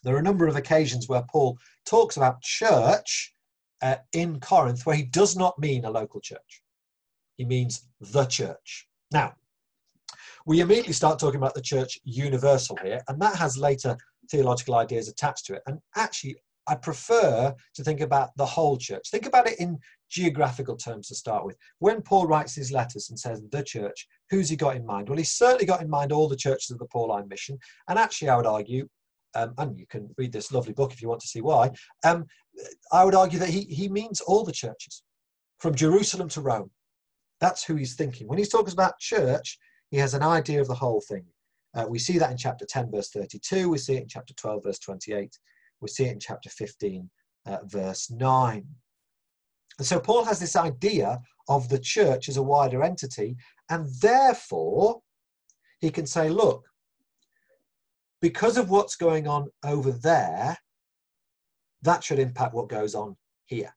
There 0.03 0.15
are 0.15 0.19
a 0.19 0.23
number 0.23 0.47
of 0.47 0.55
occasions 0.55 1.09
where 1.09 1.23
Paul 1.29 1.57
talks 1.85 2.17
about 2.17 2.41
church 2.41 3.33
uh, 3.81 3.97
in 4.13 4.39
Corinth 4.39 4.85
where 4.85 4.95
he 4.95 5.03
does 5.03 5.35
not 5.35 5.59
mean 5.59 5.85
a 5.85 5.91
local 5.91 6.21
church. 6.21 6.61
He 7.37 7.45
means 7.45 7.87
the 7.99 8.25
church. 8.25 8.87
Now, 9.11 9.35
We 10.45 10.61
immediately 10.61 10.93
start 10.93 11.19
talking 11.19 11.37
about 11.37 11.53
the 11.53 11.61
church 11.61 11.99
universal 12.03 12.77
here, 12.81 13.01
and 13.07 13.21
that 13.21 13.35
has 13.35 13.57
later 13.57 13.97
theological 14.31 14.75
ideas 14.75 15.07
attached 15.07 15.45
to 15.45 15.53
it. 15.53 15.61
And 15.67 15.79
actually, 15.95 16.37
I 16.67 16.75
prefer 16.75 17.53
to 17.75 17.83
think 17.83 18.01
about 18.01 18.35
the 18.37 18.45
whole 18.45 18.77
church. 18.77 19.09
Think 19.09 19.25
about 19.25 19.47
it 19.47 19.59
in 19.59 19.79
geographical 20.09 20.75
terms 20.75 21.07
to 21.07 21.15
start 21.15 21.45
with. 21.45 21.57
When 21.79 22.01
Paul 22.01 22.27
writes 22.27 22.55
his 22.55 22.71
letters 22.71 23.09
and 23.09 23.19
says 23.19 23.41
the 23.51 23.63
church, 23.63 24.07
who's 24.29 24.49
he 24.49 24.55
got 24.55 24.75
in 24.75 24.85
mind? 24.85 25.09
Well, 25.09 25.17
he's 25.17 25.31
certainly 25.31 25.65
got 25.65 25.81
in 25.81 25.89
mind 25.89 26.11
all 26.11 26.27
the 26.27 26.35
churches 26.35 26.71
of 26.71 26.79
the 26.79 26.85
Pauline 26.85 27.27
mission. 27.27 27.57
And 27.87 27.99
actually, 27.99 28.29
I 28.29 28.37
would 28.37 28.45
argue, 28.45 28.87
um, 29.35 29.53
and 29.57 29.77
you 29.79 29.85
can 29.87 30.09
read 30.17 30.31
this 30.31 30.51
lovely 30.51 30.73
book 30.73 30.91
if 30.91 31.01
you 31.01 31.09
want 31.09 31.21
to 31.21 31.27
see 31.27 31.41
why, 31.41 31.71
um, 32.03 32.25
I 32.91 33.03
would 33.05 33.15
argue 33.15 33.39
that 33.39 33.49
he, 33.49 33.61
he 33.61 33.87
means 33.87 34.21
all 34.21 34.43
the 34.43 34.51
churches 34.51 35.03
from 35.59 35.75
Jerusalem 35.75 36.29
to 36.29 36.41
Rome. 36.41 36.71
That's 37.39 37.63
who 37.63 37.75
he's 37.75 37.95
thinking. 37.95 38.27
When 38.27 38.37
he's 38.37 38.49
talking 38.49 38.73
about 38.73 38.99
church, 38.99 39.57
he 39.91 39.97
has 39.97 40.13
an 40.13 40.23
idea 40.23 40.61
of 40.61 40.67
the 40.67 40.75
whole 40.75 41.01
thing. 41.01 41.25
Uh, 41.73 41.85
we 41.87 41.99
see 41.99 42.17
that 42.17 42.31
in 42.31 42.37
chapter 42.37 42.65
10, 42.65 42.91
verse 42.91 43.09
32. 43.09 43.69
We 43.69 43.77
see 43.77 43.95
it 43.95 44.03
in 44.03 44.07
chapter 44.07 44.33
12, 44.33 44.63
verse 44.63 44.79
28. 44.79 45.37
We 45.81 45.87
see 45.87 46.05
it 46.05 46.13
in 46.13 46.19
chapter 46.19 46.49
15, 46.49 47.09
uh, 47.45 47.57
verse 47.65 48.09
9. 48.09 48.65
And 49.77 49.87
so 49.87 49.99
Paul 49.99 50.25
has 50.25 50.39
this 50.39 50.55
idea 50.55 51.19
of 51.47 51.69
the 51.69 51.79
church 51.79 52.27
as 52.27 52.37
a 52.37 52.43
wider 52.43 52.83
entity, 52.83 53.37
and 53.69 53.87
therefore 54.01 55.01
he 55.79 55.89
can 55.89 56.05
say, 56.05 56.29
look, 56.29 56.65
because 58.21 58.57
of 58.57 58.69
what's 58.69 58.95
going 58.95 59.27
on 59.27 59.49
over 59.63 59.91
there, 59.91 60.57
that 61.81 62.03
should 62.03 62.19
impact 62.19 62.53
what 62.53 62.69
goes 62.69 62.95
on 62.95 63.15
here. 63.45 63.73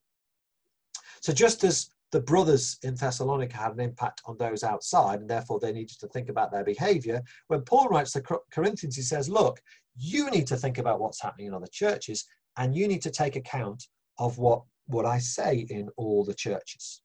So 1.21 1.33
just 1.33 1.63
as 1.63 1.89
the 2.13 2.21
brothers 2.21 2.79
in 2.83 2.95
Thessalonica 2.95 3.57
had 3.57 3.73
an 3.73 3.81
impact 3.81 4.21
on 4.27 4.37
those 4.37 4.63
outside, 4.63 5.21
and 5.21 5.29
therefore 5.29 5.59
they 5.59 5.73
needed 5.73 5.99
to 6.01 6.09
think 6.09 6.29
about 6.29 6.53
their 6.53 6.65
behavior. 6.65 7.23
When 7.49 7.63
Paul 7.63 7.89
writes 7.89 8.13
to 8.13 8.41
Corinthians, 8.53 8.97
he 8.97 9.03
says, 9.03 9.29
Look, 9.29 9.61
you 9.97 10.31
need 10.31 10.47
to 10.49 10.57
think 10.57 10.79
about 10.79 11.01
what's 11.01 11.23
happening 11.23 11.47
in 11.47 11.55
other 11.55 11.69
churches, 11.73 12.27
and 12.59 12.75
you 12.75 12.87
need 12.87 13.03
to 13.03 13.11
take 13.11 13.37
account 13.37 13.87
of 14.19 14.37
what, 14.39 14.63
what 14.87 15.07
I 15.07 15.19
say 15.19 15.67
in 15.71 15.89
all 15.97 16.23
the 16.25 16.35
churches. 16.35 17.01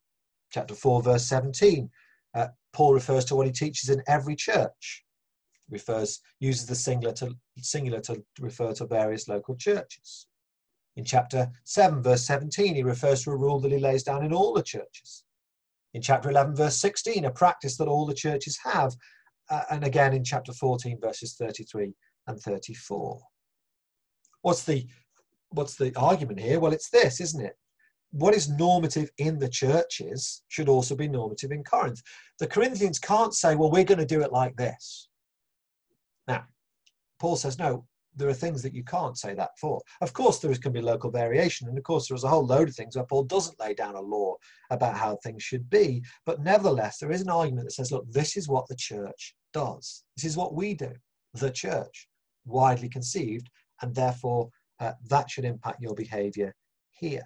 Chapter 0.51 0.75
4, 0.75 1.01
verse 1.01 1.25
17, 1.25 1.89
uh, 2.35 2.47
Paul 2.73 2.93
refers 2.93 3.23
to 3.25 3.35
what 3.35 3.47
he 3.47 3.53
teaches 3.53 3.89
in 3.89 4.03
every 4.07 4.35
church. 4.35 5.05
Refers, 5.69 6.19
uses 6.39 6.65
the 6.65 6.75
singular 6.75 7.13
to, 7.15 7.35
singular 7.57 7.99
to 8.01 8.23
refer 8.39 8.73
to 8.73 8.85
various 8.85 9.27
local 9.27 9.55
churches. 9.55 10.27
In 10.95 11.05
chapter 11.05 11.51
7, 11.65 12.01
verse 12.01 12.23
17, 12.25 12.75
he 12.75 12.83
refers 12.83 13.23
to 13.23 13.31
a 13.31 13.37
rule 13.37 13.59
that 13.59 13.71
he 13.71 13.77
lays 13.77 14.03
down 14.03 14.25
in 14.25 14.33
all 14.33 14.53
the 14.53 14.63
churches. 14.63 15.23
In 15.93 16.01
chapter 16.01 16.29
11, 16.29 16.55
verse 16.55 16.77
16, 16.77 17.25
a 17.25 17.31
practice 17.31 17.77
that 17.77 17.87
all 17.87 18.05
the 18.05 18.13
churches 18.13 18.57
have. 18.63 18.95
Uh, 19.49 19.63
and 19.71 19.83
again 19.83 20.13
in 20.13 20.23
chapter 20.23 20.51
14, 20.51 20.99
verses 20.99 21.35
33 21.35 21.93
and 22.27 22.39
34. 22.39 23.21
What's 24.41 24.63
the, 24.63 24.87
what's 25.49 25.75
the 25.75 25.95
argument 25.95 26.39
here? 26.39 26.59
Well, 26.59 26.73
it's 26.73 26.89
this, 26.89 27.21
isn't 27.21 27.45
it? 27.45 27.55
What 28.11 28.33
is 28.33 28.49
normative 28.49 29.11
in 29.17 29.37
the 29.37 29.49
churches 29.49 30.43
should 30.47 30.69
also 30.69 30.95
be 30.95 31.07
normative 31.07 31.51
in 31.51 31.63
Corinth. 31.63 32.01
The 32.39 32.47
Corinthians 32.47 32.99
can't 32.99 33.33
say, 33.33 33.55
well, 33.55 33.69
we're 33.69 33.83
going 33.83 33.99
to 33.99 34.05
do 34.05 34.21
it 34.21 34.31
like 34.31 34.55
this. 34.55 35.06
Paul 37.19 37.35
says, 37.35 37.57
no, 37.57 37.85
there 38.15 38.27
are 38.27 38.33
things 38.33 38.63
that 38.63 38.73
you 38.73 38.83
can't 38.83 39.17
say 39.17 39.33
that 39.35 39.51
for. 39.61 39.79
Of 40.01 40.11
course, 40.11 40.39
there 40.39 40.53
can 40.55 40.71
be 40.71 40.81
local 40.81 41.11
variation, 41.11 41.67
and 41.67 41.77
of 41.77 41.83
course, 41.83 42.07
there's 42.07 42.23
a 42.23 42.29
whole 42.29 42.45
load 42.45 42.67
of 42.67 42.75
things 42.75 42.95
where 42.95 43.05
Paul 43.05 43.23
doesn't 43.23 43.59
lay 43.59 43.73
down 43.73 43.95
a 43.95 44.01
law 44.01 44.35
about 44.71 44.97
how 44.97 45.17
things 45.17 45.43
should 45.43 45.69
be. 45.69 46.03
But 46.25 46.41
nevertheless, 46.41 46.97
there 46.97 47.11
is 47.11 47.21
an 47.21 47.29
argument 47.29 47.67
that 47.67 47.73
says, 47.73 47.91
look, 47.91 48.11
this 48.11 48.35
is 48.35 48.47
what 48.47 48.67
the 48.67 48.75
church 48.75 49.35
does. 49.53 50.03
This 50.15 50.25
is 50.25 50.37
what 50.37 50.55
we 50.55 50.73
do, 50.73 50.91
the 51.35 51.51
church, 51.51 52.07
widely 52.45 52.89
conceived, 52.89 53.49
and 53.81 53.93
therefore 53.93 54.49
uh, 54.79 54.93
that 55.09 55.29
should 55.29 55.45
impact 55.45 55.81
your 55.81 55.93
behavior 55.93 56.53
here. 56.91 57.23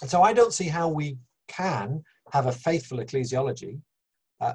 And 0.00 0.10
so 0.10 0.22
I 0.22 0.32
don't 0.32 0.52
see 0.52 0.68
how 0.68 0.88
we 0.88 1.18
can 1.48 2.04
have 2.32 2.46
a 2.46 2.52
faithful 2.52 2.98
ecclesiology 2.98 3.80
uh, 4.40 4.54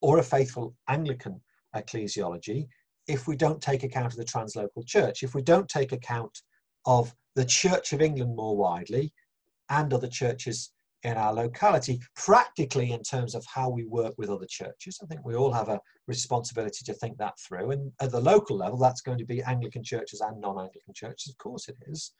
or 0.00 0.18
a 0.18 0.22
faithful 0.22 0.74
Anglican 0.88 1.40
ecclesiology 1.76 2.66
if 3.10 3.26
we 3.26 3.36
don't 3.36 3.60
take 3.60 3.82
account 3.82 4.12
of 4.12 4.16
the 4.16 4.24
translocal 4.24 4.86
church, 4.86 5.22
if 5.22 5.34
we 5.34 5.42
don't 5.42 5.68
take 5.68 5.92
account 5.92 6.42
of 6.86 7.14
the 7.34 7.44
Church 7.44 7.92
of 7.92 8.00
England 8.00 8.34
more 8.34 8.56
widely 8.56 9.12
and 9.68 9.92
other 9.92 10.08
churches 10.08 10.72
in 11.02 11.16
our 11.16 11.32
locality, 11.32 12.00
practically 12.14 12.92
in 12.92 13.02
terms 13.02 13.34
of 13.34 13.44
how 13.46 13.68
we 13.68 13.84
work 13.84 14.14
with 14.18 14.28
other 14.28 14.46
churches. 14.48 14.98
I 15.02 15.06
think 15.06 15.24
we 15.24 15.34
all 15.34 15.52
have 15.52 15.68
a 15.68 15.80
responsibility 16.06 16.84
to 16.84 16.94
think 16.94 17.16
that 17.18 17.38
through. 17.40 17.70
And 17.70 17.90
at 18.00 18.10
the 18.10 18.20
local 18.20 18.56
level, 18.56 18.78
that's 18.78 19.00
going 19.00 19.18
to 19.18 19.24
be 19.24 19.42
Anglican 19.42 19.82
churches 19.82 20.20
and 20.20 20.40
non 20.40 20.58
Anglican 20.58 20.94
churches, 20.94 21.30
of 21.30 21.38
course 21.38 21.68
it 21.68 21.76
is. 21.86 22.12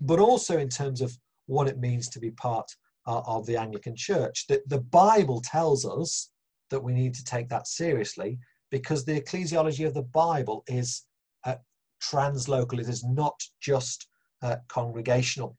But 0.00 0.20
also 0.20 0.58
in 0.58 0.68
terms 0.68 1.00
of 1.00 1.16
what 1.46 1.68
it 1.68 1.78
means 1.78 2.08
to 2.10 2.20
be 2.20 2.30
part 2.30 2.70
uh, 3.06 3.22
of 3.26 3.46
the 3.46 3.56
Anglican 3.56 3.96
church. 3.96 4.46
that 4.48 4.68
the 4.68 4.80
Bible 4.80 5.40
tells 5.40 5.84
us 5.84 6.30
that 6.70 6.82
we 6.82 6.92
need 6.92 7.14
to 7.14 7.24
take 7.24 7.48
that 7.48 7.66
seriously 7.66 8.38
because 8.70 9.04
the 9.04 9.20
ecclesiology 9.20 9.86
of 9.86 9.94
the 9.94 10.02
Bible 10.02 10.64
is 10.66 11.04
uh, 11.44 11.56
translocal, 12.02 12.80
it 12.80 12.88
is 12.88 13.04
not 13.04 13.40
just 13.60 14.08
uh, 14.42 14.56
congregational. 14.68 15.56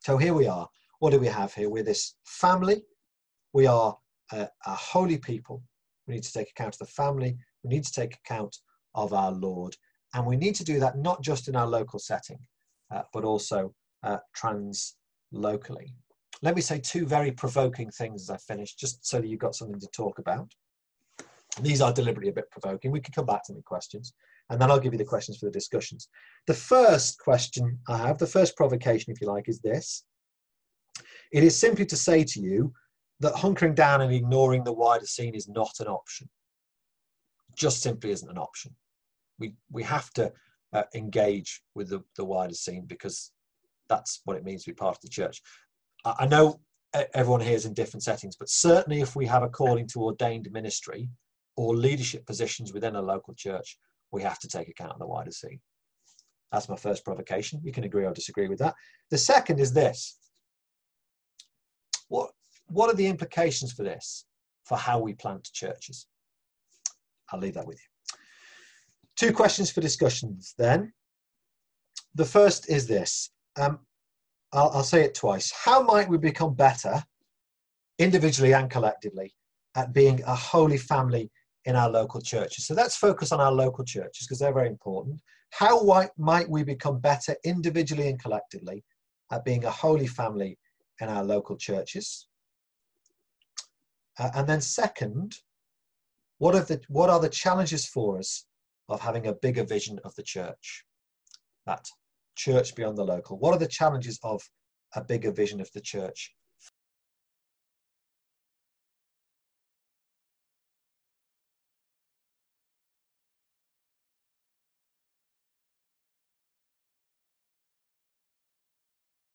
So 0.00 0.16
here 0.16 0.34
we 0.34 0.46
are. 0.46 0.68
What 0.98 1.10
do 1.10 1.18
we 1.18 1.28
have 1.28 1.54
here? 1.54 1.70
We're 1.70 1.82
this 1.82 2.14
family. 2.24 2.82
We 3.52 3.66
are 3.66 3.96
a, 4.32 4.48
a 4.66 4.74
holy 4.74 5.18
people. 5.18 5.62
We 6.06 6.14
need 6.14 6.24
to 6.24 6.32
take 6.32 6.50
account 6.50 6.74
of 6.74 6.80
the 6.80 6.92
family. 6.92 7.36
We 7.62 7.70
need 7.70 7.84
to 7.84 7.92
take 7.92 8.16
account 8.16 8.56
of 8.94 9.12
our 9.12 9.32
Lord. 9.32 9.76
And 10.12 10.26
we 10.26 10.36
need 10.36 10.54
to 10.56 10.64
do 10.64 10.78
that 10.80 10.98
not 10.98 11.22
just 11.22 11.48
in 11.48 11.56
our 11.56 11.66
local 11.66 11.98
setting, 11.98 12.38
uh, 12.94 13.02
but 13.12 13.24
also 13.24 13.74
uh, 14.02 14.18
trans 14.34 14.96
locally. 15.32 15.94
Let 16.42 16.54
me 16.54 16.60
say 16.60 16.78
two 16.78 17.06
very 17.06 17.32
provoking 17.32 17.90
things 17.90 18.22
as 18.22 18.30
I 18.30 18.36
finish, 18.36 18.74
just 18.74 19.06
so 19.06 19.20
that 19.20 19.26
you've 19.26 19.40
got 19.40 19.54
something 19.54 19.80
to 19.80 19.88
talk 19.88 20.18
about. 20.18 20.52
These 21.60 21.80
are 21.80 21.92
deliberately 21.92 22.30
a 22.30 22.34
bit 22.34 22.50
provoking. 22.50 22.90
We 22.90 23.00
can 23.00 23.14
come 23.14 23.26
back 23.26 23.44
to 23.44 23.52
the 23.52 23.62
questions, 23.62 24.12
and 24.50 24.60
then 24.60 24.70
I'll 24.70 24.80
give 24.80 24.92
you 24.92 24.98
the 24.98 25.04
questions 25.04 25.38
for 25.38 25.46
the 25.46 25.52
discussions. 25.52 26.08
The 26.46 26.54
first 26.54 27.18
question 27.18 27.78
I 27.88 27.98
have, 27.98 28.18
the 28.18 28.26
first 28.26 28.56
provocation, 28.56 29.12
if 29.12 29.20
you 29.20 29.28
like, 29.28 29.48
is 29.48 29.60
this. 29.60 30.04
It 31.32 31.44
is 31.44 31.58
simply 31.58 31.86
to 31.86 31.96
say 31.96 32.24
to 32.24 32.40
you 32.40 32.72
that 33.20 33.34
hunkering 33.34 33.74
down 33.74 34.00
and 34.00 34.12
ignoring 34.12 34.64
the 34.64 34.72
wider 34.72 35.06
scene 35.06 35.34
is 35.34 35.48
not 35.48 35.74
an 35.80 35.86
option. 35.86 36.28
Just 37.56 37.82
simply 37.82 38.10
isn't 38.10 38.30
an 38.30 38.38
option. 38.38 38.74
We, 39.38 39.54
we 39.70 39.82
have 39.84 40.10
to 40.14 40.32
uh, 40.72 40.82
engage 40.94 41.62
with 41.74 41.88
the, 41.88 42.02
the 42.16 42.24
wider 42.24 42.54
scene 42.54 42.84
because 42.86 43.32
that's 43.88 44.20
what 44.24 44.36
it 44.36 44.44
means 44.44 44.64
to 44.64 44.70
be 44.70 44.74
part 44.74 44.96
of 44.96 45.02
the 45.02 45.08
church. 45.08 45.40
I, 46.04 46.14
I 46.20 46.26
know 46.26 46.60
everyone 47.14 47.40
here 47.40 47.54
is 47.54 47.66
in 47.66 47.74
different 47.74 48.02
settings, 48.02 48.36
but 48.36 48.48
certainly 48.48 49.00
if 49.00 49.16
we 49.16 49.26
have 49.26 49.42
a 49.42 49.48
calling 49.48 49.86
to 49.88 50.02
ordained 50.02 50.48
ministry, 50.52 51.08
or 51.56 51.76
leadership 51.76 52.26
positions 52.26 52.72
within 52.72 52.96
a 52.96 53.02
local 53.02 53.34
church, 53.34 53.78
we 54.10 54.22
have 54.22 54.38
to 54.40 54.48
take 54.48 54.68
account 54.68 54.92
of 54.92 54.98
the 54.98 55.06
wider 55.06 55.30
scene. 55.30 55.60
That's 56.52 56.68
my 56.68 56.76
first 56.76 57.04
provocation. 57.04 57.60
You 57.64 57.72
can 57.72 57.84
agree 57.84 58.04
or 58.04 58.12
disagree 58.12 58.48
with 58.48 58.60
that. 58.60 58.74
The 59.10 59.18
second 59.18 59.58
is 59.60 59.72
this. 59.72 60.16
What, 62.08 62.30
what 62.66 62.90
are 62.90 62.96
the 62.96 63.06
implications 63.06 63.72
for 63.72 63.82
this 63.82 64.24
for 64.64 64.78
how 64.78 65.00
we 65.00 65.14
plant 65.14 65.48
churches? 65.52 66.06
I'll 67.32 67.40
leave 67.40 67.54
that 67.54 67.66
with 67.66 67.78
you. 67.78 68.18
Two 69.16 69.32
questions 69.32 69.70
for 69.70 69.80
discussions 69.80 70.54
then. 70.58 70.92
The 72.14 72.24
first 72.24 72.70
is 72.70 72.86
this. 72.86 73.30
Um, 73.56 73.80
I'll, 74.52 74.70
I'll 74.70 74.84
say 74.84 75.02
it 75.02 75.14
twice. 75.14 75.52
How 75.52 75.82
might 75.82 76.08
we 76.08 76.18
become 76.18 76.54
better, 76.54 77.02
individually 77.98 78.54
and 78.54 78.70
collectively, 78.70 79.34
at 79.76 79.92
being 79.92 80.22
a 80.24 80.34
holy 80.34 80.78
family 80.78 81.30
in 81.64 81.76
our 81.76 81.90
local 81.90 82.20
churches. 82.20 82.66
So 82.66 82.74
let's 82.74 82.96
focus 82.96 83.32
on 83.32 83.40
our 83.40 83.52
local 83.52 83.84
churches 83.84 84.26
because 84.26 84.38
they're 84.38 84.52
very 84.52 84.68
important. 84.68 85.20
How 85.50 86.08
might 86.18 86.48
we 86.48 86.64
become 86.64 86.98
better 86.98 87.36
individually 87.44 88.08
and 88.08 88.20
collectively 88.20 88.84
at 89.32 89.44
being 89.44 89.64
a 89.64 89.70
holy 89.70 90.06
family 90.06 90.58
in 91.00 91.08
our 91.08 91.24
local 91.24 91.56
churches? 91.56 92.26
Uh, 94.18 94.30
and 94.34 94.48
then 94.48 94.60
second, 94.60 95.36
what 96.38 96.54
are, 96.54 96.62
the, 96.62 96.80
what 96.88 97.10
are 97.10 97.20
the 97.20 97.28
challenges 97.28 97.86
for 97.86 98.18
us 98.18 98.46
of 98.88 99.00
having 99.00 99.26
a 99.26 99.34
bigger 99.34 99.64
vision 99.64 99.98
of 100.04 100.14
the 100.16 100.22
church? 100.22 100.84
That 101.66 101.86
church 102.36 102.74
beyond 102.74 102.98
the 102.98 103.04
local. 103.04 103.38
What 103.38 103.54
are 103.54 103.58
the 103.58 103.66
challenges 103.66 104.18
of 104.22 104.42
a 104.94 105.02
bigger 105.02 105.32
vision 105.32 105.60
of 105.60 105.70
the 105.72 105.80
church 105.80 106.32